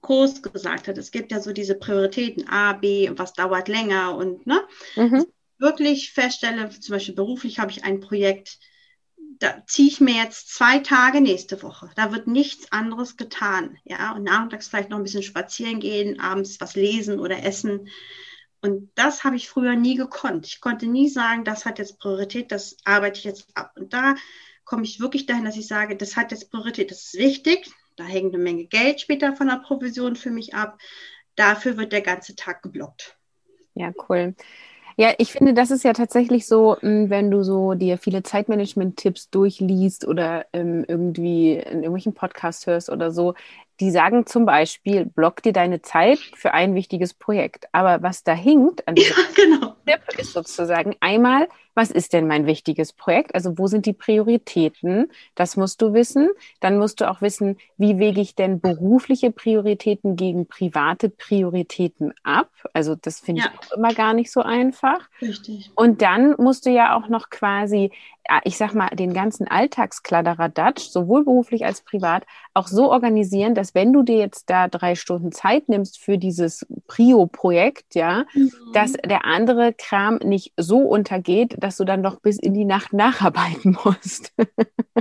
Kurs 0.00 0.42
gesagt 0.42 0.88
hast. 0.88 0.96
Es 0.96 1.10
gibt 1.10 1.32
ja 1.32 1.40
so 1.40 1.52
diese 1.52 1.74
Prioritäten 1.74 2.48
A, 2.48 2.72
B, 2.72 3.10
was 3.16 3.34
dauert 3.34 3.68
länger 3.68 4.16
und 4.16 4.46
ne? 4.46 4.62
Mhm. 4.96 5.26
Wirklich 5.60 6.12
feststelle, 6.12 6.70
zum 6.70 6.94
Beispiel 6.94 7.14
beruflich 7.14 7.58
habe 7.58 7.70
ich 7.70 7.84
ein 7.84 8.00
Projekt, 8.00 8.58
da 9.38 9.62
ziehe 9.66 9.88
ich 9.88 10.00
mir 10.00 10.14
jetzt 10.14 10.54
zwei 10.54 10.78
Tage 10.78 11.20
nächste 11.20 11.62
Woche. 11.62 11.90
Da 11.96 12.12
wird 12.12 12.26
nichts 12.26 12.72
anderes 12.72 13.16
getan. 13.16 13.78
Ja, 13.84 14.12
und 14.12 14.24
nachmittags 14.24 14.68
vielleicht 14.68 14.90
noch 14.90 14.96
ein 14.96 15.02
bisschen 15.02 15.22
spazieren 15.22 15.80
gehen, 15.80 16.18
abends 16.18 16.60
was 16.60 16.76
lesen 16.76 17.20
oder 17.20 17.44
essen. 17.44 17.88
Und 18.62 18.90
das 18.94 19.24
habe 19.24 19.36
ich 19.36 19.48
früher 19.48 19.76
nie 19.76 19.96
gekonnt. 19.96 20.46
Ich 20.46 20.60
konnte 20.60 20.86
nie 20.86 21.08
sagen, 21.08 21.44
das 21.44 21.64
hat 21.64 21.78
jetzt 21.78 21.98
Priorität, 21.98 22.52
das 22.52 22.76
arbeite 22.84 23.18
ich 23.18 23.24
jetzt 23.24 23.48
ab. 23.54 23.72
Und 23.76 23.92
da 23.92 24.14
komme 24.64 24.84
ich 24.84 25.00
wirklich 25.00 25.26
dahin, 25.26 25.44
dass 25.44 25.56
ich 25.56 25.66
sage, 25.66 25.96
das 25.96 26.16
hat 26.16 26.30
jetzt 26.30 26.50
Priorität, 26.50 26.90
das 26.90 27.04
ist 27.04 27.14
wichtig. 27.14 27.70
Da 27.96 28.04
hängt 28.04 28.34
eine 28.34 28.42
Menge 28.42 28.66
Geld 28.66 29.00
später 29.00 29.36
von 29.36 29.48
der 29.48 29.56
Provision 29.56 30.16
für 30.16 30.30
mich 30.30 30.54
ab. 30.54 30.78
Dafür 31.36 31.76
wird 31.76 31.92
der 31.92 32.02
ganze 32.02 32.36
Tag 32.36 32.62
geblockt. 32.62 33.16
Ja, 33.74 33.92
cool. 34.08 34.34
Ja, 34.96 35.14
ich 35.18 35.32
finde, 35.32 35.54
das 35.54 35.70
ist 35.70 35.84
ja 35.84 35.92
tatsächlich 35.92 36.46
so, 36.46 36.76
hm, 36.80 37.10
wenn 37.10 37.30
du 37.30 37.42
so 37.42 37.74
dir 37.74 37.98
viele 37.98 38.22
Zeitmanagement-Tipps 38.22 39.30
durchliest 39.30 40.06
oder 40.06 40.46
ähm, 40.52 40.84
irgendwie 40.86 41.54
in 41.54 41.78
irgendwelchen 41.78 42.14
Podcasts 42.14 42.66
hörst 42.66 42.90
oder 42.90 43.10
so, 43.10 43.34
die 43.80 43.90
sagen 43.90 44.26
zum 44.26 44.44
Beispiel, 44.44 45.06
block 45.06 45.42
dir 45.42 45.52
deine 45.52 45.80
Zeit 45.80 46.18
für 46.34 46.52
ein 46.52 46.74
wichtiges 46.74 47.14
Projekt. 47.14 47.66
Aber 47.72 48.02
was 48.02 48.24
da 48.24 48.34
hinkt 48.34 48.86
an 48.86 48.94
diesem 48.94 49.16
ja, 49.16 49.24
genau. 49.36 49.74
Tipp 49.86 50.02
ist 50.18 50.32
sozusagen 50.34 50.94
einmal, 51.00 51.48
was 51.74 51.90
ist 51.90 52.12
denn 52.12 52.26
mein 52.26 52.46
wichtiges 52.46 52.92
Projekt? 52.92 53.34
Also 53.34 53.58
wo 53.58 53.66
sind 53.66 53.86
die 53.86 53.92
Prioritäten? 53.92 55.10
Das 55.34 55.56
musst 55.56 55.80
du 55.82 55.92
wissen. 55.92 56.30
Dann 56.60 56.78
musst 56.78 57.00
du 57.00 57.10
auch 57.10 57.22
wissen, 57.22 57.56
wie 57.76 57.98
wege 57.98 58.20
ich 58.20 58.34
denn 58.34 58.60
berufliche 58.60 59.30
Prioritäten 59.30 60.16
gegen 60.16 60.46
private 60.46 61.08
Prioritäten 61.08 62.12
ab? 62.22 62.50
Also 62.72 62.96
das 62.96 63.20
finde 63.20 63.42
ja. 63.42 63.48
ich 63.52 63.58
auch 63.58 63.76
immer 63.76 63.94
gar 63.94 64.14
nicht 64.14 64.30
so 64.30 64.40
einfach. 64.40 65.08
Richtig. 65.22 65.70
Und 65.74 66.02
dann 66.02 66.34
musst 66.38 66.66
du 66.66 66.70
ja 66.70 66.96
auch 66.96 67.08
noch 67.08 67.30
quasi 67.30 67.90
ich 68.44 68.56
sag 68.56 68.74
mal, 68.74 68.88
den 68.90 69.12
ganzen 69.12 69.48
Alltagskladderadatsch, 69.48 70.90
sowohl 70.90 71.24
beruflich 71.24 71.64
als 71.64 71.82
privat, 71.82 72.24
auch 72.54 72.68
so 72.68 72.90
organisieren, 72.90 73.54
dass 73.54 73.74
wenn 73.74 73.92
du 73.92 74.02
dir 74.02 74.18
jetzt 74.18 74.50
da 74.50 74.68
drei 74.68 74.94
Stunden 74.94 75.32
Zeit 75.32 75.68
nimmst 75.68 75.98
für 75.98 76.18
dieses 76.18 76.66
Prio-Projekt, 76.86 77.94
ja, 77.94 78.24
mhm. 78.34 78.52
dass 78.72 78.92
der 78.92 79.24
andere 79.24 79.72
Kram 79.72 80.16
nicht 80.16 80.52
so 80.56 80.78
untergeht, 80.78 81.56
dass 81.60 81.76
du 81.76 81.84
dann 81.84 82.00
noch 82.00 82.20
bis 82.20 82.38
in 82.38 82.54
die 82.54 82.64
Nacht 82.64 82.92
nacharbeiten 82.92 83.76
musst. 83.84 84.32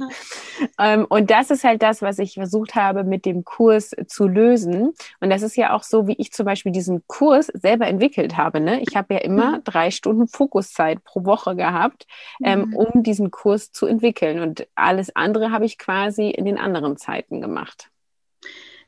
ähm, 0.80 1.06
und 1.10 1.32
das 1.32 1.50
ist 1.52 1.64
halt 1.64 1.82
das, 1.82 2.02
was 2.02 2.20
ich 2.20 2.36
versucht 2.36 2.76
habe, 2.76 3.04
mit 3.04 3.26
dem 3.26 3.44
Kurs 3.44 3.96
zu 4.08 4.28
lösen. 4.28 4.94
Und 5.20 5.30
das 5.30 5.42
ist 5.42 5.56
ja 5.56 5.74
auch 5.74 5.84
so, 5.84 6.08
wie 6.08 6.16
ich 6.18 6.32
zum 6.32 6.46
Beispiel 6.46 6.72
diesen 6.72 7.04
Kurs 7.08 7.48
selber 7.48 7.88
entwickelt 7.88 8.38
habe. 8.38 8.60
Ne? 8.60 8.82
Ich 8.82 8.96
habe 8.96 9.16
ja 9.16 9.20
immer 9.22 9.58
mhm. 9.58 9.64
drei 9.64 9.92
Stunden 9.92 10.28
Fokuszeit 10.28 11.04
pro 11.04 11.26
Woche 11.26 11.56
gehabt, 11.56 12.08
ähm, 12.44 12.70
mhm. 12.70 12.76
um 12.76 13.04
diesen 13.04 13.32
Kurs 13.32 13.72
zu 13.72 13.86
entwickeln. 13.86 14.40
Und 14.40 14.68
alles 14.76 15.16
andere 15.16 15.52
habe 15.52 15.66
ich 15.66 15.78
quasi 15.78 16.30
in 16.30 16.46
den 16.46 16.58
anderen 16.58 16.98
Zeiten 16.98 17.42
gemacht. 17.42 17.90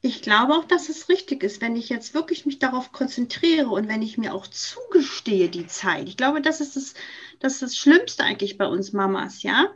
Ich 0.04 0.22
glaube 0.24 0.54
auch, 0.56 0.66
dass 0.66 0.90
es 0.90 1.10
richtig 1.10 1.44
ist, 1.44 1.62
wenn 1.62 1.76
ich 1.76 1.90
jetzt 1.90 2.14
wirklich 2.16 2.46
mich 2.46 2.58
darauf 2.58 2.92
konzentriere 2.92 3.70
und 3.70 3.88
wenn 3.88 4.02
ich 4.02 4.18
mir 4.18 4.34
auch 4.34 4.48
zugestehe 4.48 5.48
die 5.50 5.68
Zeit. 5.68 6.08
Ich 6.08 6.18
glaube, 6.18 6.42
das 6.42 6.60
ist 6.60 6.76
das, 6.76 6.96
das, 7.40 7.54
ist 7.54 7.62
das 7.62 7.78
Schlimmste 7.78 8.24
eigentlich 8.24 8.58
bei 8.58 8.66
uns 8.66 8.94
Mamas, 8.94 9.44
ja 9.44 9.72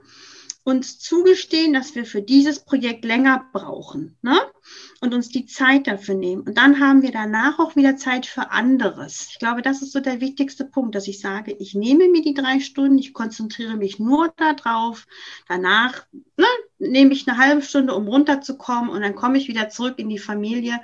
uns 0.66 0.98
zugestehen, 0.98 1.74
dass 1.74 1.94
wir 1.94 2.06
für 2.06 2.24
dieses 2.24 2.60
Projekt 2.60 3.06
länger 3.06 3.48
brauchen 3.54 4.18
ne? 4.24 4.36
und 5.00 5.14
uns 5.14 5.30
die 5.30 5.46
Zeit 5.46 5.86
dafür 5.86 6.16
nehmen. 6.16 6.42
Und 6.42 6.58
dann 6.58 6.80
haben 6.80 7.04
wir 7.04 7.12
danach 7.12 7.60
auch 7.60 7.76
wieder 7.76 7.98
Zeit 7.98 8.26
für 8.26 8.50
anderes. 8.50 9.28
Ich 9.30 9.38
glaube, 9.38 9.62
das 9.62 9.84
ist 9.84 9.92
so 9.92 10.00
der 10.00 10.22
wichtigste 10.22 10.66
Punkt, 10.66 10.96
dass 10.96 11.08
ich 11.08 11.20
sage, 11.20 11.56
ich 11.60 11.76
nehme 11.76 12.10
mir 12.10 12.24
die 12.24 12.34
drei 12.34 12.60
Stunden, 12.60 12.98
ich 12.98 13.14
konzentriere 13.14 13.78
mich 13.78 14.00
nur 14.00 14.34
darauf. 14.38 15.06
Danach 15.48 16.08
ne, 16.36 16.48
nehme 16.80 17.14
ich 17.14 17.28
eine 17.28 17.38
halbe 17.38 17.62
Stunde, 17.62 17.94
um 17.94 18.08
runterzukommen 18.08 18.90
und 18.90 19.02
dann 19.02 19.14
komme 19.14 19.38
ich 19.38 19.48
wieder 19.48 19.70
zurück 19.70 20.00
in 20.00 20.10
die 20.10 20.20
Familie 20.20 20.80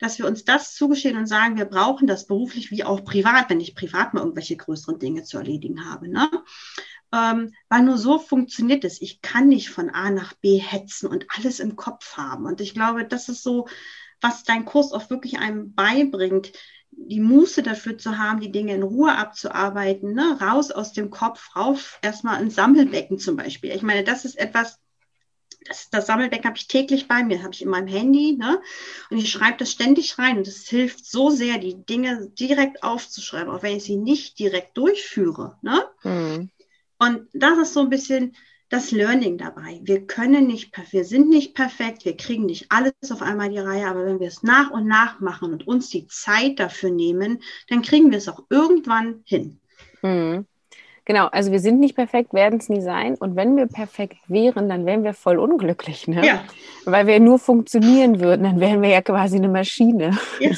dass 0.00 0.18
wir 0.18 0.26
uns 0.26 0.44
das 0.44 0.74
zugestehen 0.74 1.18
und 1.18 1.26
sagen, 1.26 1.58
wir 1.58 1.66
brauchen 1.66 2.06
das 2.06 2.26
beruflich 2.26 2.70
wie 2.70 2.84
auch 2.84 3.04
privat, 3.04 3.50
wenn 3.50 3.60
ich 3.60 3.74
privat 3.74 4.14
mal 4.14 4.20
irgendwelche 4.20 4.56
größeren 4.56 4.98
Dinge 4.98 5.24
zu 5.24 5.36
erledigen 5.36 5.84
habe. 5.90 6.08
Ne? 6.08 6.28
Ähm, 7.12 7.52
weil 7.68 7.82
nur 7.82 7.98
so 7.98 8.18
funktioniert 8.18 8.84
es. 8.84 9.00
Ich 9.00 9.20
kann 9.22 9.48
nicht 9.48 9.70
von 9.70 9.90
A 9.90 10.10
nach 10.10 10.34
B 10.34 10.58
hetzen 10.58 11.08
und 11.08 11.26
alles 11.36 11.60
im 11.60 11.76
Kopf 11.76 12.16
haben. 12.16 12.46
Und 12.46 12.60
ich 12.60 12.74
glaube, 12.74 13.04
das 13.04 13.28
ist 13.28 13.42
so, 13.42 13.66
was 14.20 14.44
dein 14.44 14.64
Kurs 14.64 14.92
auch 14.92 15.10
wirklich 15.10 15.38
einem 15.38 15.74
beibringt, 15.74 16.52
die 16.92 17.20
Muße 17.20 17.62
dafür 17.62 17.98
zu 17.98 18.18
haben, 18.18 18.40
die 18.40 18.52
Dinge 18.52 18.74
in 18.74 18.82
Ruhe 18.82 19.16
abzuarbeiten, 19.16 20.12
ne? 20.12 20.38
raus 20.40 20.70
aus 20.70 20.92
dem 20.92 21.10
Kopf, 21.10 21.56
rauf 21.56 21.98
erstmal 22.02 22.42
ins 22.42 22.56
Sammelbecken 22.56 23.18
zum 23.18 23.36
Beispiel. 23.36 23.70
Ich 23.70 23.82
meine, 23.82 24.04
das 24.04 24.24
ist 24.24 24.38
etwas, 24.38 24.78
das, 25.66 25.90
das 25.90 26.06
Sammelbecken 26.06 26.46
habe 26.46 26.56
ich 26.56 26.68
täglich 26.68 27.06
bei 27.06 27.22
mir, 27.22 27.42
habe 27.42 27.54
ich 27.54 27.62
in 27.62 27.68
meinem 27.68 27.86
Handy, 27.86 28.36
ne? 28.38 28.60
Und 29.10 29.18
ich 29.18 29.30
schreibe 29.30 29.58
das 29.58 29.70
ständig 29.70 30.18
rein 30.18 30.38
und 30.38 30.48
es 30.48 30.68
hilft 30.68 31.04
so 31.04 31.30
sehr, 31.30 31.58
die 31.58 31.84
Dinge 31.84 32.30
direkt 32.30 32.82
aufzuschreiben, 32.82 33.52
auch 33.52 33.62
wenn 33.62 33.76
ich 33.76 33.84
sie 33.84 33.96
nicht 33.96 34.38
direkt 34.38 34.76
durchführe, 34.76 35.58
ne? 35.62 35.84
Mhm. 36.02 36.50
Und 37.00 37.28
das 37.32 37.58
ist 37.58 37.72
so 37.72 37.80
ein 37.80 37.88
bisschen 37.88 38.36
das 38.68 38.92
Learning 38.92 39.36
dabei. 39.36 39.80
Wir 39.82 40.06
können 40.06 40.46
nicht, 40.46 40.70
wir 40.92 41.04
sind 41.04 41.28
nicht 41.28 41.54
perfekt, 41.54 42.04
wir 42.04 42.16
kriegen 42.16 42.46
nicht 42.46 42.66
alles 42.68 42.92
auf 43.10 43.22
einmal 43.22 43.50
die 43.50 43.58
Reihe, 43.58 43.88
aber 43.88 44.06
wenn 44.06 44.20
wir 44.20 44.28
es 44.28 44.44
nach 44.44 44.70
und 44.70 44.86
nach 44.86 45.18
machen 45.18 45.52
und 45.52 45.66
uns 45.66 45.88
die 45.88 46.06
Zeit 46.06 46.60
dafür 46.60 46.90
nehmen, 46.90 47.42
dann 47.68 47.82
kriegen 47.82 48.10
wir 48.10 48.18
es 48.18 48.28
auch 48.28 48.44
irgendwann 48.48 49.22
hin. 49.24 49.58
Mhm. 50.02 50.46
Genau, 51.10 51.26
also 51.26 51.50
wir 51.50 51.58
sind 51.58 51.80
nicht 51.80 51.96
perfekt, 51.96 52.32
werden 52.34 52.60
es 52.60 52.68
nie 52.68 52.82
sein. 52.82 53.16
Und 53.16 53.34
wenn 53.34 53.56
wir 53.56 53.66
perfekt 53.66 54.18
wären, 54.28 54.68
dann 54.68 54.86
wären 54.86 55.02
wir 55.02 55.12
voll 55.12 55.40
unglücklich, 55.40 56.06
ne? 56.06 56.24
Ja. 56.24 56.44
Weil 56.84 57.08
wir 57.08 57.18
nur 57.18 57.40
funktionieren 57.40 58.20
würden, 58.20 58.44
dann 58.44 58.60
wären 58.60 58.80
wir 58.80 58.90
ja 58.90 59.02
quasi 59.02 59.34
eine 59.34 59.48
Maschine. 59.48 60.16
Ja. 60.38 60.52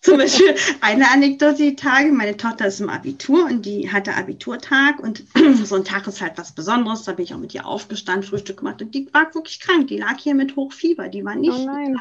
Zum 0.00 0.18
Beispiel 0.18 0.52
eine 0.80 1.08
Anekdote 1.12 1.62
die 1.62 1.76
Tage. 1.76 2.10
Meine 2.10 2.36
Tochter 2.36 2.66
ist 2.66 2.80
im 2.80 2.88
Abitur 2.88 3.44
und 3.44 3.64
die 3.66 3.88
hatte 3.88 4.16
Abiturtag 4.16 4.98
und 4.98 5.22
so 5.62 5.76
ein 5.76 5.84
Tag 5.84 6.08
ist 6.08 6.20
halt 6.20 6.38
was 6.38 6.50
Besonderes. 6.50 7.04
Da 7.04 7.12
bin 7.12 7.26
ich 7.26 7.32
auch 7.32 7.38
mit 7.38 7.54
ihr 7.54 7.64
aufgestanden, 7.64 8.24
Frühstück 8.24 8.56
gemacht 8.56 8.82
und 8.82 8.92
die 8.96 9.08
war 9.14 9.32
wirklich 9.32 9.60
krank. 9.60 9.86
Die 9.86 9.98
lag 9.98 10.18
hier 10.18 10.34
mit 10.34 10.56
Hochfieber. 10.56 11.06
Die 11.06 11.24
war 11.24 11.36
nicht 11.36 11.52
oh 11.52 11.94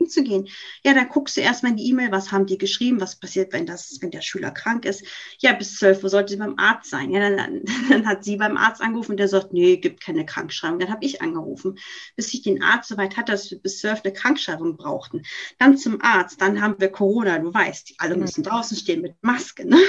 hinzugehen. 0.00 0.48
Ja, 0.84 0.94
dann 0.94 1.08
guckst 1.08 1.36
du 1.36 1.42
erstmal 1.42 1.72
in 1.72 1.78
die 1.78 1.88
E-Mail, 1.90 2.10
was 2.10 2.32
haben 2.32 2.46
die 2.46 2.58
geschrieben, 2.58 3.00
was 3.00 3.16
passiert, 3.16 3.52
wenn 3.52 3.66
das, 3.66 3.98
wenn 4.00 4.10
der 4.10 4.22
Schüler 4.22 4.50
krank 4.50 4.86
ist. 4.86 5.04
Ja, 5.38 5.52
bis 5.52 5.76
12 5.76 6.02
Uhr 6.02 6.10
sollte 6.10 6.32
sie 6.32 6.38
beim 6.38 6.58
Arzt 6.58 6.90
sein. 6.90 7.10
Ja, 7.10 7.30
dann, 7.30 7.62
dann 7.90 8.06
hat 8.06 8.24
sie 8.24 8.36
beim 8.36 8.56
Arzt 8.56 8.80
angerufen 8.80 9.12
und 9.12 9.16
der 9.18 9.28
sagt, 9.28 9.52
nee, 9.52 9.76
gibt 9.76 10.00
keine 10.00 10.24
Krankschreibung. 10.24 10.78
Dann 10.78 10.90
habe 10.90 11.04
ich 11.04 11.20
angerufen, 11.20 11.78
bis 12.16 12.32
ich 12.32 12.42
den 12.42 12.62
Arzt 12.62 12.88
soweit 12.88 13.16
hatte, 13.16 13.32
dass 13.32 13.50
wir 13.50 13.58
bis 13.58 13.80
12 13.80 14.00
eine 14.04 14.12
Krankschreibung 14.14 14.76
brauchten. 14.76 15.22
Dann 15.58 15.76
zum 15.76 16.00
Arzt, 16.00 16.40
dann 16.40 16.60
haben 16.62 16.76
wir 16.78 16.88
Corona, 16.88 17.38
du 17.38 17.52
weißt, 17.52 17.90
die 17.90 17.94
alle 17.98 18.16
müssen 18.16 18.42
draußen 18.42 18.76
stehen 18.76 19.02
mit 19.02 19.14
Maske. 19.22 19.66
Ne? 19.66 19.78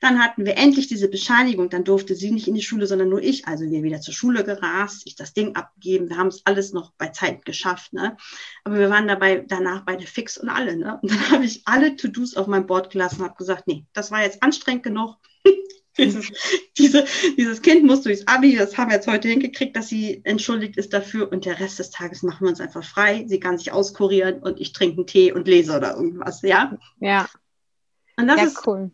Dann 0.00 0.22
hatten 0.22 0.44
wir 0.44 0.58
endlich 0.58 0.86
diese 0.86 1.08
Bescheinigung. 1.08 1.70
Dann 1.70 1.84
durfte 1.84 2.14
sie 2.14 2.30
nicht 2.30 2.46
in 2.46 2.54
die 2.54 2.60
Schule, 2.60 2.86
sondern 2.86 3.08
nur 3.08 3.22
ich. 3.22 3.48
Also 3.48 3.64
wir 3.64 3.82
wieder 3.82 4.02
zur 4.02 4.12
Schule 4.12 4.44
gerast, 4.44 5.02
ich 5.06 5.16
das 5.16 5.32
Ding 5.32 5.56
abgeben. 5.56 6.10
Wir 6.10 6.18
haben 6.18 6.28
es 6.28 6.42
alles 6.44 6.74
noch 6.74 6.92
bei 6.98 7.08
Zeit 7.08 7.46
geschafft. 7.46 7.94
Ne? 7.94 8.16
Aber 8.64 8.78
wir 8.78 8.90
waren 8.90 9.03
dabei 9.08 9.44
danach 9.46 9.84
beide 9.84 10.06
fix 10.06 10.38
und 10.38 10.48
alle. 10.48 10.76
Ne? 10.76 10.98
Und 11.02 11.10
dann 11.10 11.30
habe 11.30 11.44
ich 11.44 11.62
alle 11.66 11.96
To-Dos 11.96 12.36
auf 12.36 12.46
mein 12.46 12.66
Board 12.66 12.90
gelassen 12.90 13.20
und 13.20 13.28
habe 13.28 13.36
gesagt, 13.36 13.66
nee, 13.66 13.86
das 13.92 14.10
war 14.10 14.22
jetzt 14.22 14.42
anstrengend 14.42 14.82
genug. 14.82 15.16
dieses, 15.98 16.32
diese, 16.76 17.04
dieses 17.38 17.62
Kind 17.62 17.84
muss 17.84 18.02
durchs 18.02 18.26
Abi, 18.26 18.56
das 18.56 18.76
haben 18.76 18.90
wir 18.90 18.96
jetzt 18.96 19.06
heute 19.06 19.28
hingekriegt, 19.28 19.76
dass 19.76 19.88
sie 19.88 20.22
entschuldigt 20.24 20.76
ist 20.76 20.92
dafür 20.92 21.30
und 21.30 21.44
der 21.44 21.60
Rest 21.60 21.78
des 21.78 21.90
Tages 21.90 22.22
machen 22.22 22.44
wir 22.44 22.48
uns 22.48 22.60
einfach 22.60 22.84
frei. 22.84 23.24
Sie 23.28 23.40
kann 23.40 23.58
sich 23.58 23.72
auskurieren 23.72 24.42
und 24.42 24.60
ich 24.60 24.72
trinke 24.72 24.96
einen 24.96 25.06
Tee 25.06 25.32
und 25.32 25.46
lese 25.46 25.76
oder 25.76 25.94
irgendwas, 25.94 26.42
ja? 26.42 26.76
Ja. 26.98 27.28
Und 28.16 28.28
das 28.28 28.40
ja, 28.40 28.46
ist 28.46 28.66
cool. 28.66 28.90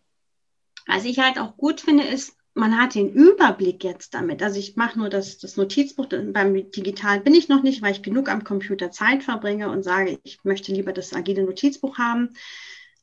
Was 0.87 1.05
ich 1.05 1.19
halt 1.19 1.39
auch 1.39 1.57
gut 1.57 1.81
finde, 1.81 2.05
ist, 2.05 2.35
man 2.55 2.79
hat 2.79 2.95
den 2.95 3.13
Überblick 3.13 3.85
jetzt 3.85 4.15
damit. 4.15 4.43
Also 4.43 4.59
ich 4.59 4.77
mache 4.77 4.99
nur 4.99 5.09
das, 5.09 5.39
das 5.39 5.57
Notizbuch, 5.57 6.07
beim 6.09 6.71
Digitalen 6.71 7.23
bin 7.23 7.35
ich 7.35 7.49
noch 7.49 7.63
nicht, 7.63 7.83
weil 7.83 7.93
ich 7.93 8.03
genug 8.03 8.29
am 8.29 8.45
Computer 8.45 8.91
Zeit 8.91 9.23
verbringe 9.23 9.71
und 9.71 9.85
sage, 9.85 10.19
ich 10.25 10.41
möchte 10.43 10.73
lieber 10.73 10.93
das 10.93 11.13
agile 11.13 11.45
Notizbuch 11.45 11.99
haben. 11.99 12.31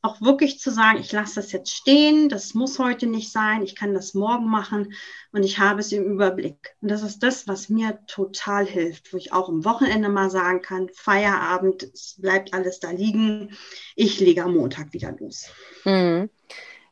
Auch 0.00 0.20
wirklich 0.20 0.60
zu 0.60 0.70
sagen, 0.70 1.00
ich 1.00 1.10
lasse 1.10 1.36
das 1.36 1.50
jetzt 1.50 1.72
stehen, 1.72 2.28
das 2.28 2.54
muss 2.54 2.78
heute 2.78 3.08
nicht 3.08 3.32
sein, 3.32 3.64
ich 3.64 3.74
kann 3.74 3.94
das 3.94 4.14
morgen 4.14 4.46
machen 4.46 4.92
und 5.32 5.42
ich 5.42 5.58
habe 5.58 5.80
es 5.80 5.90
im 5.90 6.04
Überblick. 6.04 6.76
Und 6.80 6.88
das 6.88 7.02
ist 7.02 7.20
das, 7.24 7.48
was 7.48 7.68
mir 7.68 7.98
total 8.06 8.64
hilft, 8.64 9.12
wo 9.12 9.16
ich 9.16 9.32
auch 9.32 9.48
am 9.48 9.64
Wochenende 9.64 10.08
mal 10.08 10.30
sagen 10.30 10.62
kann, 10.62 10.88
Feierabend, 10.94 11.82
es 11.82 12.14
bleibt 12.20 12.54
alles 12.54 12.78
da 12.78 12.92
liegen, 12.92 13.56
ich 13.96 14.20
lege 14.20 14.44
am 14.44 14.54
Montag 14.54 14.92
wieder 14.92 15.16
los. 15.18 15.50
Mhm. 15.84 16.30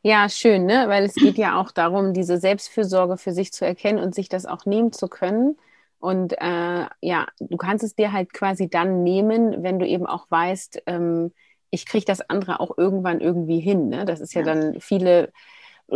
Ja, 0.07 0.29
schön, 0.29 0.65
ne? 0.65 0.85
weil 0.87 1.03
es 1.03 1.15
geht 1.15 1.37
ja 1.37 1.59
auch 1.59 1.69
darum, 1.69 2.13
diese 2.13 2.37
Selbstfürsorge 2.37 3.17
für 3.17 3.33
sich 3.33 3.51
zu 3.51 3.65
erkennen 3.65 3.99
und 3.99 4.15
sich 4.15 4.29
das 4.29 4.45
auch 4.45 4.65
nehmen 4.65 4.93
zu 4.93 5.09
können. 5.09 5.57
Und 5.99 6.31
äh, 6.39 6.85
ja, 7.01 7.27
du 7.41 7.57
kannst 7.57 7.83
es 7.83 7.93
dir 7.93 8.13
halt 8.13 8.31
quasi 8.31 8.69
dann 8.69 9.03
nehmen, 9.03 9.63
wenn 9.63 9.79
du 9.79 9.85
eben 9.85 10.05
auch 10.05 10.31
weißt, 10.31 10.83
ähm, 10.85 11.33
ich 11.71 11.85
kriege 11.85 12.05
das 12.05 12.21
andere 12.21 12.61
auch 12.61 12.77
irgendwann 12.77 13.19
irgendwie 13.19 13.59
hin. 13.59 13.89
Ne? 13.89 14.05
Das 14.05 14.21
ist 14.21 14.33
ja, 14.33 14.43
ja. 14.43 14.45
dann 14.45 14.79
viele 14.79 15.33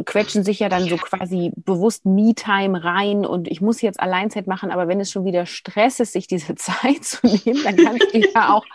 quetschen 0.06 0.44
sich 0.44 0.60
ja 0.60 0.70
dann 0.70 0.88
so 0.88 0.96
quasi 0.96 1.52
bewusst 1.56 2.06
Me-Time 2.06 2.84
rein 2.84 3.26
und 3.26 3.50
ich 3.50 3.60
muss 3.60 3.82
jetzt 3.82 4.00
Alleinzeit 4.00 4.48
machen, 4.48 4.72
aber 4.72 4.88
wenn 4.88 5.02
es 5.02 5.12
schon 5.12 5.26
wieder 5.26 5.46
Stress 5.46 6.00
ist, 6.00 6.14
sich 6.14 6.28
diese 6.28 6.56
Zeit 6.56 7.04
zu 7.04 7.28
nehmen, 7.28 7.64
dann 7.64 7.76
kannst 7.76 8.14
du 8.14 8.20
ja 8.20 8.54
auch, 8.54 8.66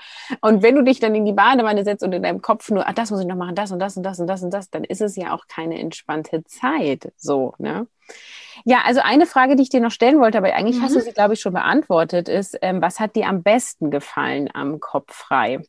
und 0.42 0.62
wenn 0.62 0.74
du 0.74 0.85
dich 0.85 1.00
dann 1.00 1.14
in 1.14 1.24
die 1.24 1.33
Badewanne 1.33 1.85
setzt 1.85 2.05
und 2.05 2.12
in 2.12 2.22
deinem 2.22 2.42
Kopf 2.42 2.70
nur, 2.70 2.87
ach, 2.87 2.92
das 2.92 3.11
muss 3.11 3.20
ich 3.20 3.26
noch 3.26 3.37
machen, 3.37 3.55
das 3.55 3.72
und 3.72 3.79
das 3.79 3.96
und 3.96 4.02
das 4.02 4.20
und 4.20 4.26
das 4.26 4.42
und 4.42 4.50
das, 4.52 4.70
dann 4.70 4.85
ist 4.85 5.00
es 5.00 5.16
ja 5.16 5.35
auch 5.35 5.46
keine 5.48 5.79
entspannte 5.79 6.44
Zeit, 6.44 7.12
so, 7.16 7.55
ne? 7.59 7.87
Ja, 8.64 8.83
also 8.85 9.00
eine 9.02 9.26
Frage, 9.26 9.57
die 9.57 9.62
ich 9.62 9.68
dir 9.68 9.81
noch 9.81 9.90
stellen 9.90 10.18
wollte, 10.20 10.38
aber 10.38 10.52
eigentlich 10.55 10.79
mhm. 10.79 10.83
hast 10.83 10.96
du 10.96 11.00
sie, 11.00 11.12
glaube 11.12 11.35
ich, 11.35 11.40
schon 11.40 11.52
beantwortet, 11.52 12.29
ist, 12.29 12.57
ähm, 12.62 12.81
was 12.81 13.00
hat 13.00 13.14
dir 13.14 13.26
am 13.26 13.42
besten 13.42 13.90
gefallen 13.90 14.48
am 14.52 14.81
Kopf 14.81 15.14
frei? 15.14 15.62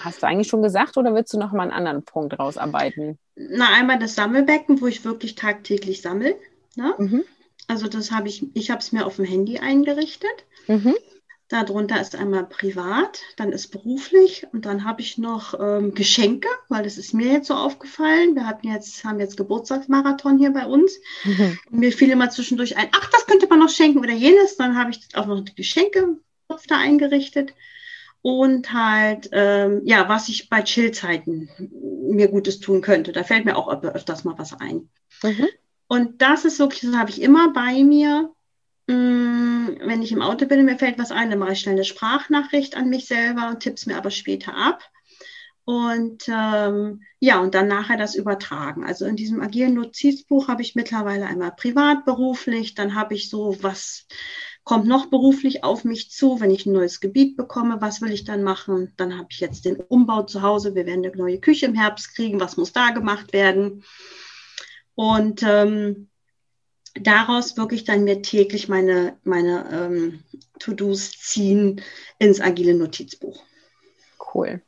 Hast 0.00 0.22
du 0.22 0.26
eigentlich 0.26 0.48
schon 0.48 0.62
gesagt 0.62 0.96
oder 0.96 1.14
willst 1.14 1.32
du 1.32 1.38
noch 1.38 1.52
mal 1.52 1.62
einen 1.62 1.72
anderen 1.72 2.02
Punkt 2.02 2.38
rausarbeiten? 2.38 3.18
Na, 3.36 3.68
einmal 3.72 3.98
das 3.98 4.14
Sammelbecken, 4.14 4.80
wo 4.80 4.86
ich 4.86 5.04
wirklich 5.04 5.34
tagtäglich 5.34 6.02
sammle. 6.02 6.36
Ne? 6.76 6.94
Mhm. 6.98 7.24
Also 7.68 7.88
das 7.88 8.10
habe 8.10 8.28
ich, 8.28 8.44
ich 8.54 8.70
habe 8.70 8.80
es 8.80 8.92
mir 8.92 9.06
auf 9.06 9.16
dem 9.16 9.24
Handy 9.24 9.58
eingerichtet. 9.58 10.44
Mhm. 10.66 10.94
Darunter 11.48 12.00
ist 12.00 12.16
einmal 12.16 12.46
privat, 12.46 13.20
dann 13.36 13.52
ist 13.52 13.68
beruflich 13.68 14.46
und 14.52 14.64
dann 14.64 14.84
habe 14.84 15.02
ich 15.02 15.18
noch 15.18 15.52
ähm, 15.60 15.92
Geschenke, 15.92 16.48
weil 16.70 16.82
das 16.82 16.96
ist 16.96 17.12
mir 17.12 17.30
jetzt 17.30 17.48
so 17.48 17.54
aufgefallen. 17.54 18.34
Wir 18.34 18.46
hatten 18.46 18.68
jetzt, 18.68 19.04
haben 19.04 19.20
jetzt 19.20 19.36
Geburtstagsmarathon 19.36 20.38
hier 20.38 20.50
bei 20.52 20.64
uns. 20.64 20.98
Mhm. 21.24 21.58
Mir 21.70 21.92
fiel 21.92 22.10
immer 22.10 22.30
zwischendurch 22.30 22.78
ein, 22.78 22.88
ach, 22.92 23.10
das 23.10 23.26
könnte 23.26 23.48
man 23.48 23.58
noch 23.58 23.68
schenken 23.68 23.98
oder 23.98 24.12
jenes. 24.12 24.56
Dann 24.56 24.78
habe 24.78 24.92
ich 24.92 25.00
auch 25.14 25.26
noch 25.26 25.40
die 25.40 25.54
Geschenke 25.54 26.16
da 26.68 26.78
eingerichtet 26.78 27.52
und 28.22 28.72
halt, 28.72 29.28
ähm, 29.32 29.82
ja, 29.84 30.08
was 30.08 30.28
ich 30.28 30.48
bei 30.48 30.62
Chillzeiten 30.62 31.50
mir 32.08 32.28
Gutes 32.28 32.60
tun 32.60 32.80
könnte. 32.80 33.12
Da 33.12 33.24
fällt 33.24 33.44
mir 33.44 33.56
auch 33.56 33.68
öfters 33.68 34.24
mal 34.24 34.38
was 34.38 34.58
ein. 34.58 34.88
Mhm. 35.22 35.48
Und 35.88 36.22
das 36.22 36.44
ist 36.44 36.58
wirklich, 36.58 36.82
das 36.82 36.96
habe 36.96 37.10
ich 37.10 37.20
immer 37.20 37.52
bei 37.52 37.82
mir. 37.82 38.30
Mh, 38.86 38.96
mm, 38.96 39.78
wenn 39.84 40.02
ich 40.02 40.12
im 40.12 40.22
Auto 40.22 40.46
bin 40.46 40.60
und 40.60 40.64
mir 40.64 40.78
fällt 40.78 40.98
was 40.98 41.12
ein, 41.12 41.30
dann 41.30 41.38
mache 41.38 41.52
ich 41.52 41.60
schnell 41.60 41.74
eine 41.74 41.84
Sprachnachricht 41.84 42.76
an 42.76 42.88
mich 42.88 43.06
selber 43.06 43.48
und 43.48 43.60
tippe 43.60 43.74
es 43.74 43.86
mir 43.86 43.96
aber 43.96 44.10
später 44.10 44.56
ab. 44.56 44.82
Und 45.64 46.24
ähm, 46.28 47.02
ja, 47.20 47.40
und 47.40 47.54
dann 47.54 47.68
nachher 47.68 47.96
das 47.96 48.16
übertragen. 48.16 48.84
Also 48.84 49.06
in 49.06 49.14
diesem 49.14 49.40
agilen 49.40 49.74
Notizbuch 49.74 50.48
habe 50.48 50.62
ich 50.62 50.74
mittlerweile 50.74 51.26
einmal 51.26 51.52
privat, 51.52 52.04
beruflich, 52.04 52.74
dann 52.74 52.94
habe 52.96 53.14
ich 53.14 53.30
so 53.30 53.56
was 53.62 54.06
kommt 54.64 54.86
noch 54.86 55.06
beruflich 55.06 55.64
auf 55.64 55.84
mich 55.84 56.10
zu, 56.10 56.40
wenn 56.40 56.50
ich 56.50 56.66
ein 56.66 56.72
neues 56.72 57.00
Gebiet 57.00 57.36
bekomme, 57.36 57.80
was 57.80 58.00
will 58.00 58.12
ich 58.12 58.24
dann 58.24 58.42
machen? 58.42 58.92
Dann 58.96 59.18
habe 59.18 59.28
ich 59.30 59.40
jetzt 59.40 59.64
den 59.64 59.76
Umbau 59.76 60.22
zu 60.22 60.42
Hause, 60.42 60.74
wir 60.74 60.86
werden 60.86 61.04
eine 61.04 61.16
neue 61.16 61.40
Küche 61.40 61.66
im 61.66 61.74
Herbst 61.74 62.14
kriegen, 62.14 62.40
was 62.40 62.56
muss 62.56 62.72
da 62.72 62.90
gemacht 62.90 63.32
werden? 63.32 63.84
Und 64.94 65.42
ähm, 65.42 66.08
daraus 66.94 67.56
wirklich 67.56 67.84
dann 67.84 68.04
mir 68.04 68.22
täglich 68.22 68.68
meine, 68.68 69.18
meine 69.24 69.68
ähm, 69.72 70.22
To-Dos 70.58 71.12
ziehen 71.12 71.80
ins 72.18 72.40
agile 72.40 72.74
Notizbuch. 72.74 73.42
Cool. 74.34 74.62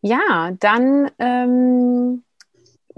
Ja, 0.00 0.52
dann 0.60 1.10
ähm, 1.18 2.24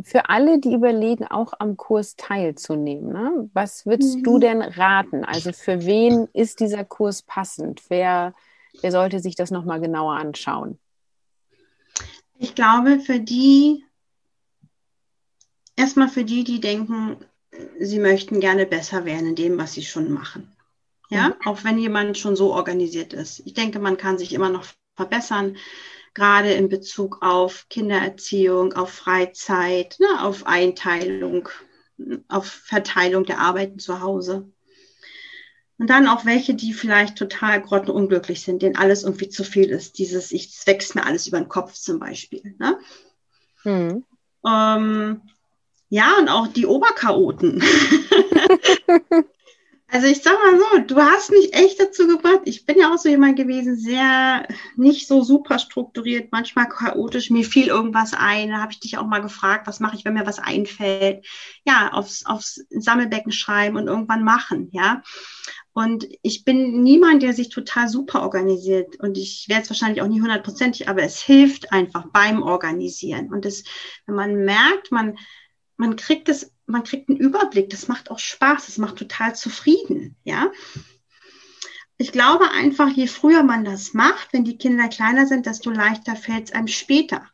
für 0.03 0.29
alle, 0.29 0.61
die 0.61 0.75
überlegen, 0.75 1.27
auch 1.27 1.53
am 1.59 1.77
Kurs 1.77 2.17
teilzunehmen, 2.17 3.13
ne? 3.13 3.51
was 3.55 3.87
würdest 3.87 4.19
mhm. 4.19 4.23
du 4.23 4.39
denn 4.39 4.63
raten? 4.63 5.25
Also 5.25 5.53
für 5.53 5.85
wen 5.85 6.29
ist 6.33 6.61
dieser 6.61 6.85
Kurs 6.85 7.23
passend? 7.23 7.83
Wer, 7.89 8.35
wer 8.81 8.93
sollte 8.93 9.21
sich 9.21 9.37
das 9.37 9.51
nochmal 9.51 9.81
genauer 9.81 10.15
anschauen? 10.15 10.79
Ich 12.39 12.55
glaube, 12.55 13.01
für 13.01 13.19
die, 13.19 13.85
erstmal 15.77 16.09
für 16.09 16.25
die, 16.25 16.45
die 16.45 16.61
denken, 16.61 17.17
sie 17.81 17.99
möchten 17.99 18.41
gerne 18.41 18.67
besser 18.67 19.07
werden 19.07 19.29
in 19.29 19.35
dem, 19.35 19.59
was 19.59 19.73
sie 19.73 19.85
schon 19.85 20.13
machen. 20.13 20.53
Ja, 21.09 21.29
mhm. 21.29 21.35
auch 21.47 21.65
wenn 21.65 21.79
jemand 21.79 22.19
schon 22.19 22.37
so 22.37 22.53
organisiert 22.53 23.13
ist. 23.13 23.41
Ich 23.47 23.55
denke, 23.55 23.79
man 23.79 23.97
kann 23.97 24.19
sich 24.19 24.35
immer 24.35 24.51
noch 24.51 24.65
verbessern 24.95 25.57
gerade 26.17 26.51
in 26.53 26.71
Bezug 26.71 27.19
auf 27.21 27.67
Kindererziehung, 27.69 28.73
auf 28.73 28.91
Freizeit, 28.91 29.97
ne, 30.01 30.23
auf 30.23 30.47
Einteilung, 30.47 31.51
auf 32.29 32.47
Verteilung 32.47 33.25
der 33.25 33.39
Arbeiten 33.39 33.79
zu 33.79 34.01
Hause. 34.01 34.51
Und 35.77 35.91
dann 35.91 36.09
auch 36.09 36.25
welche, 36.25 36.55
die 36.55 36.73
vielleicht 36.73 37.19
total 37.19 37.61
grottenunglücklich 37.61 38.41
sind, 38.41 38.63
denen 38.63 38.77
alles 38.77 39.03
irgendwie 39.03 39.29
zu 39.29 39.45
viel 39.45 39.69
ist. 39.69 39.99
Dieses, 39.99 40.33
ich 40.33 40.51
wächst 40.65 40.95
mir 40.95 41.05
alles 41.05 41.27
über 41.27 41.39
den 41.39 41.51
Kopf 41.51 41.75
zum 41.75 41.99
Beispiel. 41.99 42.55
Ne? 42.59 42.79
Hm. 43.65 44.03
Ähm, 44.47 45.21
ja, 45.91 46.17
und 46.19 46.31
auch 46.31 46.47
die 46.47 46.65
Oberchaoten. 46.65 47.63
Also 49.89 50.09
ich 50.09 50.21
sag 50.21 50.35
mal 50.35 50.59
so, 50.59 50.95
du 50.95 51.01
hast 51.01 51.31
mich 51.31 51.55
echt 51.55 51.81
dazu 51.81 52.09
gebracht. 52.09 52.41
Ich 52.45 52.67
bin 52.67 52.77
ja 52.77 52.93
auch 52.93 52.99
so 52.99 53.09
jemand 53.09 53.37
gewesen, 53.37 53.77
sehr 53.77 54.49
nicht 54.77 55.07
so 55.07 55.23
super 55.23 55.61
strukturiert, 55.61 56.33
manchmal 56.33 56.69
chaotisch. 56.69 57.31
Mir 57.31 57.45
fiel 57.45 57.69
irgendwas 57.69 58.13
ein. 58.13 58.51
Da 58.51 58.59
habe 58.59 58.73
ich 58.73 58.81
dich 58.81 58.99
auch 58.99 59.07
mal 59.07 59.23
gefragt, 59.23 59.69
was 59.69 59.79
mache 59.79 59.95
ich, 59.95 60.05
wenn 60.05 60.15
mir 60.15 60.27
was 60.27 60.41
einfällt? 60.41 61.25
Ja, 61.65 61.93
aufs, 61.93 62.27
aufs 62.27 62.67
Sammelbecken 62.71 63.31
schreiben 63.31 63.77
und 63.77 63.87
irgendwann 63.87 64.25
machen, 64.25 64.71
ja. 64.73 65.03
Und 65.73 66.09
ich 66.23 66.45
bin 66.45 66.83
niemand, 66.83 67.23
der 67.23 67.33
sich 67.33 67.51
total 67.51 67.89
super 67.89 68.23
organisiert. 68.23 68.97
Und 68.99 69.17
ich 69.19 69.45
werde 69.49 69.63
es 69.63 69.71
wahrscheinlich 69.71 70.03
auch 70.03 70.09
nie 70.09 70.21
hundertprozentig, 70.21 70.89
aber 70.89 71.03
es 71.03 71.21
hilft 71.21 71.73
einfach 71.73 72.07
beim 72.13 72.43
Organisieren. 72.43 73.33
Und 73.33 73.45
das, 73.45 73.63
wenn 74.07 74.17
man 74.17 74.45
merkt, 74.45 74.91
man, 74.91 75.17
man 75.77 75.95
kriegt 75.97 76.29
es 76.29 76.56
man 76.67 76.85
kriegt 76.85 77.09
einen 77.09 77.19
Überblick, 77.19 77.71
das 77.71 77.89
macht 77.89 78.11
auch 78.11 78.19
Spaß, 78.19 78.67
das 78.67 78.79
macht 78.79 78.97
total 78.97 79.35
zufrieden, 79.35 80.17
ja. 80.25 80.51
Ich 81.99 82.13
glaube 82.13 82.51
einfach, 82.51 82.91
je 82.91 83.07
früher 83.07 83.43
man 83.43 83.65
das 83.65 83.95
macht, 83.95 84.33
wenn 84.33 84.45
die 84.45 84.59
Kinder 84.59 84.89
kleiner 84.89 85.27
sind, 85.27 85.47
desto 85.47 85.71
leichter 85.71 86.15
fällt 86.15 86.49
es 86.49 86.53
einem 86.53 86.69
später. 86.69 87.27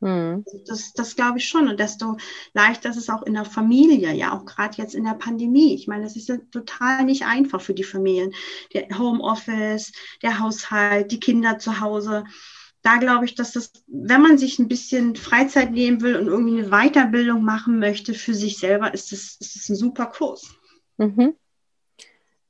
Mhm. 0.00 0.44
Das, 0.66 0.92
das 0.92 1.16
glaube 1.16 1.38
ich 1.38 1.48
schon. 1.48 1.68
Und 1.68 1.78
desto 1.78 2.16
leichter 2.54 2.90
ist 2.90 2.96
es 2.96 3.10
auch 3.10 3.22
in 3.22 3.34
der 3.34 3.44
Familie, 3.44 4.12
ja, 4.12 4.32
auch 4.32 4.44
gerade 4.46 4.76
jetzt 4.78 4.94
in 4.94 5.04
der 5.04 5.14
Pandemie. 5.14 5.74
Ich 5.74 5.86
meine, 5.88 6.04
das 6.04 6.16
ist 6.16 6.28
ja 6.28 6.36
total 6.50 7.04
nicht 7.04 7.26
einfach 7.26 7.60
für 7.60 7.74
die 7.74 7.84
Familien. 7.84 8.32
Der 8.72 8.86
Homeoffice, 8.98 9.92
der 10.22 10.38
Haushalt, 10.38 11.12
die 11.12 11.20
Kinder 11.20 11.58
zu 11.58 11.80
Hause. 11.80 12.24
Da 12.82 12.96
glaube 12.96 13.26
ich, 13.26 13.34
dass 13.34 13.52
das, 13.52 13.72
wenn 13.86 14.22
man 14.22 14.38
sich 14.38 14.58
ein 14.58 14.68
bisschen 14.68 15.16
Freizeit 15.16 15.72
nehmen 15.72 16.00
will 16.00 16.16
und 16.16 16.28
irgendwie 16.28 16.60
eine 16.60 16.70
Weiterbildung 16.70 17.42
machen 17.42 17.78
möchte 17.78 18.14
für 18.14 18.34
sich 18.34 18.58
selber, 18.58 18.94
ist 18.94 19.12
das, 19.12 19.36
ist 19.38 19.56
das 19.56 19.68
ein 19.68 19.76
super 19.76 20.06
Kurs. 20.06 20.54
Mhm. 20.96 21.34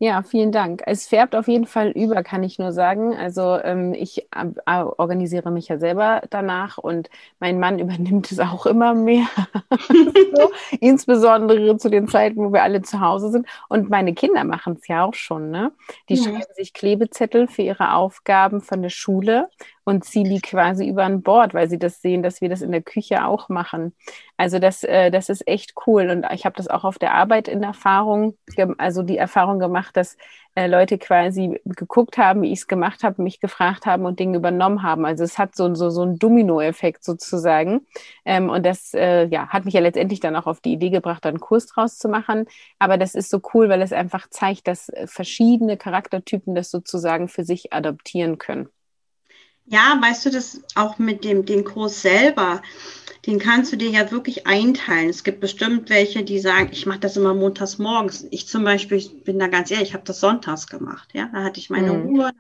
Ja, 0.03 0.23
vielen 0.23 0.51
Dank. 0.51 0.83
Es 0.87 1.07
färbt 1.07 1.35
auf 1.35 1.47
jeden 1.47 1.67
Fall 1.67 1.91
über, 1.91 2.23
kann 2.23 2.43
ich 2.43 2.59
nur 2.59 2.73
sagen. 2.73 3.15
Also 3.15 3.59
ähm, 3.63 3.93
ich 3.93 4.27
äh, 4.35 4.83
organisiere 4.97 5.51
mich 5.51 5.69
ja 5.69 5.77
selber 5.77 6.23
danach 6.31 6.79
und 6.79 7.11
mein 7.39 7.61
Mann 7.61 7.79
übernimmt 7.79 8.33
es 8.33 8.41
auch 8.41 8.65
immer 8.65 8.95
mehr. 8.95 9.27
so, 9.91 10.51
insbesondere 10.81 11.77
zu 11.77 11.91
den 11.91 12.09
Zeiten, 12.09 12.39
wo 12.39 12.51
wir 12.51 12.63
alle 12.63 12.81
zu 12.81 13.01
Hause 13.01 13.31
sind. 13.31 13.47
Und 13.69 13.91
meine 13.91 14.15
Kinder 14.15 14.43
machen 14.45 14.79
es 14.81 14.89
ja 14.89 15.05
auch 15.05 15.13
schon. 15.13 15.51
Ne? 15.51 15.71
Die 16.09 16.15
mhm. 16.15 16.25
schreiben 16.25 16.55
sich 16.57 16.73
Klebezettel 16.73 17.47
für 17.47 17.61
ihre 17.61 17.93
Aufgaben 17.93 18.63
von 18.63 18.81
der 18.81 18.89
Schule 18.89 19.51
und 19.91 20.05
ziehen 20.05 20.31
die 20.31 20.41
quasi 20.41 20.89
über 20.89 21.05
ein 21.05 21.23
Bord, 21.23 21.53
weil 21.53 21.69
sie 21.69 21.79
das 21.79 22.01
sehen, 22.01 22.23
dass 22.23 22.41
wir 22.41 22.49
das 22.49 22.63
in 22.63 22.71
der 22.71 22.83
Küche 22.83 23.25
auch 23.27 23.49
machen. 23.49 23.93
Also 24.37 24.59
das, 24.59 24.85
äh, 24.85 25.11
das 25.11 25.29
ist 25.29 25.47
echt 25.49 25.75
cool. 25.87 26.09
Und 26.11 26.27
ich 26.33 26.45
habe 26.47 26.57
das 26.57 26.69
auch 26.69 26.85
auf 26.85 26.99
der 26.99 27.15
Arbeit 27.15 27.49
in 27.49 27.63
Erfahrung, 27.63 28.39
also 28.79 29.03
die 29.03 29.19
Erfahrung 29.19 29.59
gemacht, 29.59 29.97
dass 29.97 30.17
äh, 30.55 30.69
Leute 30.69 30.97
quasi 30.99 31.61
geguckt 31.65 32.19
haben, 32.19 32.43
wie 32.43 32.53
ich 32.53 32.61
es 32.61 32.67
gemacht 32.69 33.03
habe, 33.03 33.23
mich 33.23 33.41
gefragt 33.41 33.85
haben 33.85 34.07
und 34.07 34.21
Dinge 34.21 34.39
übernommen 34.39 34.83
haben. 34.83 35.05
Also 35.05 35.25
es 35.25 35.39
hat 35.39 35.57
so, 35.57 35.75
so, 35.75 35.91
so 35.91 36.03
einen 36.03 36.19
Domino-Effekt 36.19 37.05
sozusagen. 37.05 37.87
Ähm, 38.25 38.49
und 38.49 38.65
das 38.65 38.95
äh, 38.95 39.27
ja, 39.27 39.49
hat 39.49 39.65
mich 39.65 39.75
ja 39.75 39.81
letztendlich 39.81 40.21
dann 40.21 40.37
auch 40.37 40.47
auf 40.47 40.61
die 40.61 40.73
Idee 40.73 40.91
gebracht, 40.91 41.27
einen 41.27 41.41
Kurs 41.41 41.67
draus 41.67 41.99
zu 41.99 42.09
machen. 42.09 42.47
Aber 42.79 42.97
das 42.97 43.15
ist 43.17 43.31
so 43.31 43.41
cool, 43.55 43.69
weil 43.69 43.83
es 43.83 43.93
einfach 43.93 44.29
zeigt, 44.31 44.69
dass 44.69 44.91
verschiedene 45.07 45.77
Charaktertypen 45.77 46.55
das 46.55 46.71
sozusagen 46.71 47.29
für 47.29 47.45
sich 47.45 47.73
adoptieren 47.73 48.39
können. 48.39 48.69
Ja, 49.71 49.97
weißt 50.03 50.27
du, 50.27 50.31
das 50.31 50.63
auch 50.75 50.99
mit 50.99 51.23
dem 51.23 51.45
den 51.45 51.63
Kurs 51.63 52.03
selber, 52.03 52.61
den 53.27 53.39
kannst 53.39 53.73
du 53.73 53.77
dir 53.77 53.91
ja 53.91 54.11
wirklich 54.11 54.45
einteilen. 54.49 55.09
Es 55.09 55.23
gibt 55.23 55.39
bestimmt 55.39 55.91
welche, 55.91 56.25
die 56.25 56.41
sagen, 56.41 56.71
ich 56.73 56.87
mache 56.87 56.99
das 56.99 57.17
immer 57.17 57.35
montags 57.35 57.79
morgens. 57.79 58.27
Ich 58.33 58.49
zum 58.49 58.65
Beispiel, 58.65 58.99
ich 58.99 59.23
bin 59.23 59.39
da 59.39 59.47
ganz 59.47 59.71
ehrlich, 59.71 59.91
ich 59.91 59.95
habe 59.95 60.03
das 60.05 60.19
sonntags 60.19 60.67
gemacht. 60.67 61.11
Ja, 61.13 61.31
da 61.33 61.45
hatte 61.45 61.61
ich 61.61 61.71
meine 61.71 61.93
mhm. 61.93 62.07
Ruhe. 62.07 62.33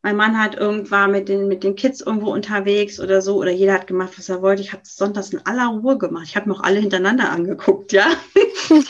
Mein 0.00 0.16
Mann 0.16 0.38
hat 0.38 0.54
irgendwann 0.54 1.10
mit 1.10 1.28
den, 1.28 1.48
mit 1.48 1.64
den 1.64 1.76
Kids 1.76 2.00
irgendwo 2.00 2.32
unterwegs 2.32 2.98
oder 2.98 3.20
so, 3.20 3.36
oder 3.36 3.50
jeder 3.50 3.74
hat 3.74 3.86
gemacht, 3.86 4.14
was 4.16 4.30
er 4.30 4.40
wollte. 4.40 4.62
Ich 4.62 4.72
habe 4.72 4.82
sonntags 4.84 5.34
in 5.34 5.44
aller 5.44 5.66
Ruhe 5.66 5.98
gemacht. 5.98 6.24
Ich 6.28 6.36
habe 6.36 6.48
mir 6.48 6.56
auch 6.56 6.62
alle 6.62 6.80
hintereinander 6.80 7.30
angeguckt, 7.30 7.92
ja. 7.92 8.06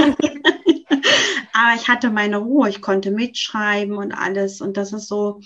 Aber 1.53 1.75
ich 1.77 1.89
hatte 1.89 2.11
meine 2.11 2.37
Ruhe, 2.37 2.69
ich 2.69 2.81
konnte 2.81 3.11
mitschreiben 3.11 3.97
und 3.97 4.13
alles. 4.13 4.61
Und 4.61 4.77
das 4.77 4.93
ist 4.93 5.09
so, 5.09 5.41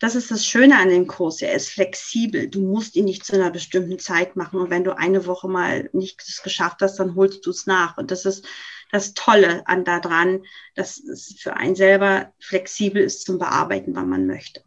das 0.00 0.14
ist 0.14 0.30
das 0.30 0.46
Schöne 0.46 0.78
an 0.78 0.88
dem 0.88 1.06
Kurs. 1.06 1.42
Er 1.42 1.54
ist 1.54 1.68
flexibel. 1.68 2.48
Du 2.48 2.62
musst 2.62 2.96
ihn 2.96 3.04
nicht 3.04 3.24
zu 3.24 3.34
einer 3.34 3.50
bestimmten 3.50 3.98
Zeit 3.98 4.34
machen. 4.34 4.58
Und 4.58 4.70
wenn 4.70 4.82
du 4.82 4.96
eine 4.96 5.26
Woche 5.26 5.46
mal 5.46 5.90
nicht 5.92 6.42
geschafft 6.42 6.80
hast, 6.80 6.96
dann 6.96 7.14
holst 7.14 7.44
du 7.44 7.50
es 7.50 7.66
nach. 7.66 7.98
Und 7.98 8.10
das 8.10 8.24
ist 8.24 8.46
das 8.90 9.12
Tolle 9.12 9.62
an 9.66 9.84
daran, 9.84 10.42
dass 10.74 10.98
es 10.98 11.36
für 11.38 11.54
einen 11.54 11.76
selber 11.76 12.32
flexibel 12.40 13.02
ist 13.02 13.26
zum 13.26 13.38
Bearbeiten, 13.38 13.94
wann 13.94 14.08
man 14.08 14.26
möchte. 14.26 14.62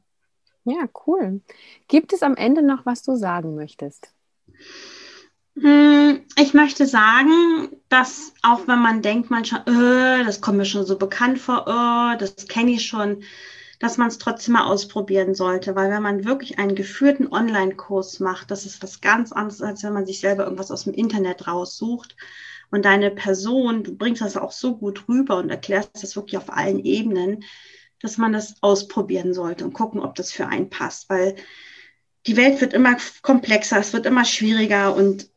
Ja, 0.66 0.88
cool. 1.08 1.42
Gibt 1.88 2.14
es 2.14 2.22
am 2.22 2.36
Ende 2.36 2.62
noch, 2.62 2.86
was 2.86 3.02
du 3.02 3.16
sagen 3.16 3.56
möchtest? 3.56 4.14
Hm, 5.60 6.22
ich 6.38 6.54
möchte 6.54 6.86
sagen, 6.86 7.70
dass 7.90 8.34
auch 8.44 8.68
wenn 8.68 8.80
man 8.80 9.02
denkt 9.02 9.32
manchmal, 9.32 9.64
äh, 9.68 10.24
das 10.24 10.42
kommt 10.42 10.58
mir 10.58 10.66
schon 10.66 10.86
so 10.86 10.98
bekannt 10.98 11.40
vor, 11.40 11.68
äh, 11.68 12.18
das 12.18 12.48
kenne 12.48 12.72
ich 12.72 12.86
schon, 12.86 13.24
dass 13.84 13.98
man 13.98 14.08
es 14.08 14.18
trotzdem 14.18 14.54
mal 14.54 14.64
ausprobieren 14.64 15.36
sollte, 15.36 15.76
weil 15.76 15.92
wenn 15.92 16.02
man 16.02 16.24
wirklich 16.24 16.58
einen 16.58 16.74
geführten 16.74 17.28
Online-Kurs 17.28 18.22
macht, 18.22 18.50
das 18.50 18.66
ist 18.66 18.82
was 18.82 19.02
ganz 19.02 19.34
anderes, 19.34 19.62
als 19.62 19.84
wenn 19.84 19.92
man 19.92 20.06
sich 20.06 20.22
selber 20.22 20.46
irgendwas 20.46 20.72
aus 20.72 20.86
dem 20.86 20.94
Internet 20.94 21.48
raussucht. 21.48 22.16
Und 22.72 22.86
deine 22.86 23.12
Person, 23.12 23.84
du 23.84 23.94
bringst 23.98 24.22
das 24.22 24.38
auch 24.38 24.54
so 24.54 24.78
gut 24.78 25.10
rüber 25.10 25.36
und 25.36 25.50
erklärst 25.50 26.02
das 26.02 26.16
wirklich 26.16 26.38
auf 26.38 26.50
allen 26.50 26.80
Ebenen, 26.80 27.44
dass 28.00 28.18
man 28.18 28.32
das 28.32 28.56
ausprobieren 28.62 29.34
sollte 29.34 29.66
und 29.66 29.74
gucken, 29.74 30.00
ob 30.00 30.16
das 30.16 30.32
für 30.32 30.48
einen 30.48 30.70
passt, 30.70 31.10
weil 31.10 31.36
die 32.26 32.38
Welt 32.38 32.62
wird 32.62 32.74
immer 32.74 32.96
komplexer, 33.22 33.80
es 33.80 33.92
wird 33.92 34.06
immer 34.06 34.24
schwieriger 34.24 34.96
und, 34.96 35.30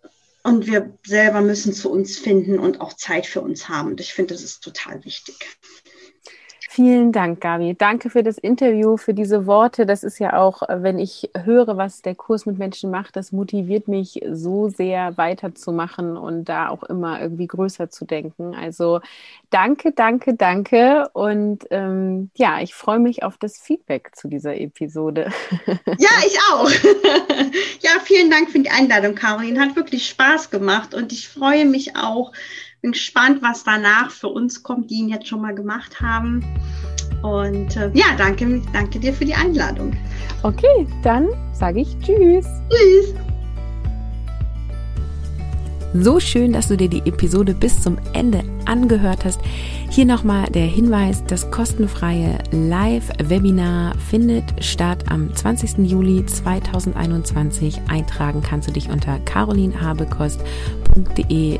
und 0.44 0.68
wir 0.68 0.96
selber 1.04 1.40
müssen 1.40 1.72
zu 1.72 1.90
uns 1.90 2.16
finden 2.16 2.60
und 2.60 2.80
auch 2.80 2.92
Zeit 2.92 3.26
für 3.26 3.40
uns 3.40 3.68
haben. 3.68 3.88
Und 3.90 4.00
ich 4.00 4.14
finde, 4.14 4.34
das 4.34 4.44
ist 4.44 4.62
total 4.62 5.04
wichtig. 5.04 5.34
Vielen 6.76 7.10
Dank, 7.10 7.40
Gabi. 7.40 7.74
Danke 7.74 8.10
für 8.10 8.22
das 8.22 8.36
Interview, 8.36 8.98
für 8.98 9.14
diese 9.14 9.46
Worte. 9.46 9.86
Das 9.86 10.04
ist 10.04 10.18
ja 10.18 10.38
auch, 10.38 10.60
äh, 10.68 10.82
wenn 10.82 10.98
ich 10.98 11.30
höre, 11.34 11.78
was 11.78 12.02
der 12.02 12.14
Kurs 12.14 12.44
mit 12.44 12.58
Menschen 12.58 12.90
macht, 12.90 13.16
das 13.16 13.32
motiviert 13.32 13.88
mich 13.88 14.20
so 14.30 14.68
sehr 14.68 15.16
weiterzumachen 15.16 16.18
und 16.18 16.44
da 16.50 16.68
auch 16.68 16.82
immer 16.82 17.18
irgendwie 17.18 17.46
größer 17.46 17.88
zu 17.88 18.04
denken. 18.04 18.54
Also 18.54 19.00
danke, 19.48 19.92
danke, 19.92 20.34
danke. 20.34 21.08
Und 21.14 21.64
ähm, 21.70 22.28
ja, 22.36 22.60
ich 22.60 22.74
freue 22.74 22.98
mich 22.98 23.22
auf 23.22 23.38
das 23.38 23.58
Feedback 23.58 24.10
zu 24.14 24.28
dieser 24.28 24.54
Episode. 24.60 25.32
Ja, 25.98 26.10
ich 26.26 26.38
auch. 26.52 26.70
ja, 27.80 27.90
vielen 28.04 28.30
Dank 28.30 28.50
für 28.50 28.58
die 28.58 28.68
Einladung, 28.68 29.14
Caroline. 29.14 29.58
Hat 29.60 29.76
wirklich 29.76 30.08
Spaß 30.08 30.50
gemacht 30.50 30.94
und 30.94 31.10
ich 31.12 31.28
freue 31.28 31.64
mich 31.64 31.96
auch, 31.96 32.32
bin 32.86 32.92
gespannt, 32.92 33.42
was 33.42 33.64
danach 33.64 34.12
für 34.12 34.28
uns 34.28 34.62
kommt, 34.62 34.90
die 34.90 34.94
ihn 35.00 35.08
jetzt 35.08 35.26
schon 35.26 35.40
mal 35.40 35.52
gemacht 35.52 36.00
haben. 36.00 36.44
Und 37.20 37.76
äh, 37.76 37.90
ja, 37.94 38.14
danke, 38.16 38.62
danke 38.72 39.00
dir 39.00 39.12
für 39.12 39.24
die 39.24 39.34
Einladung. 39.34 39.92
Okay, 40.44 40.86
dann 41.02 41.26
sage 41.52 41.80
ich 41.80 41.98
Tschüss. 41.98 42.46
Tschüss. 42.70 43.14
So 45.94 46.20
schön, 46.20 46.52
dass 46.52 46.68
du 46.68 46.76
dir 46.76 46.88
die 46.88 47.00
Episode 47.06 47.54
bis 47.54 47.82
zum 47.82 47.98
Ende 48.12 48.44
angehört 48.66 49.24
hast. 49.24 49.40
Hier 49.90 50.04
nochmal 50.04 50.46
der 50.50 50.66
Hinweis, 50.66 51.24
das 51.24 51.50
kostenfreie 51.50 52.38
Live-Webinar 52.52 53.96
findet 53.98 54.44
statt 54.62 55.06
am 55.08 55.34
20. 55.34 55.78
Juli 55.90 56.24
2021. 56.24 57.80
Eintragen 57.88 58.42
kannst 58.42 58.68
du 58.68 58.72
dich 58.72 58.90
unter 58.90 59.18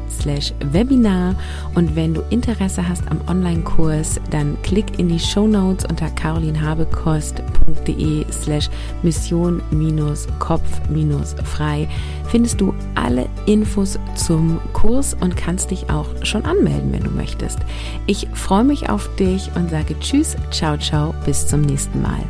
slash 0.09 0.55
Webinar 0.73 1.35
und 1.75 1.95
wenn 1.97 2.15
du 2.15 2.23
Interesse 2.31 2.89
hast 2.89 3.03
am 3.11 3.21
Online-Kurs, 3.29 4.19
dann 4.31 4.57
klick 4.63 4.99
in 4.99 5.09
die 5.09 5.19
Show 5.19 5.47
Notes 5.47 5.85
unter 5.85 6.09
carolinhabekost.de 6.11 8.25
slash 8.31 8.71
Mission-Kopf-Frei 9.03 11.89
findest 12.29 12.61
du 12.61 12.75
alle 12.95 13.29
Infos 13.47 13.99
zum 14.15 14.61
Kurs 14.73 15.17
und 15.21 15.37
kannst 15.37 15.71
dich 15.71 15.91
auch 15.91 16.07
schon 16.23 16.45
anmelden, 16.45 16.93
wenn 16.93 17.05
du 17.05 17.11
möchtest. 17.11 17.59
Ich 18.07 18.29
freue 18.35 18.65
mich 18.65 18.91
auf 18.91 19.15
dich 19.17 19.51
und 19.55 19.71
sage 19.71 19.99
Tschüss, 20.01 20.37
ciao, 20.51 20.77
ciao, 20.77 21.15
bis 21.25 21.47
zum 21.47 21.63
nächsten 21.63 22.03
Mal. 22.03 22.25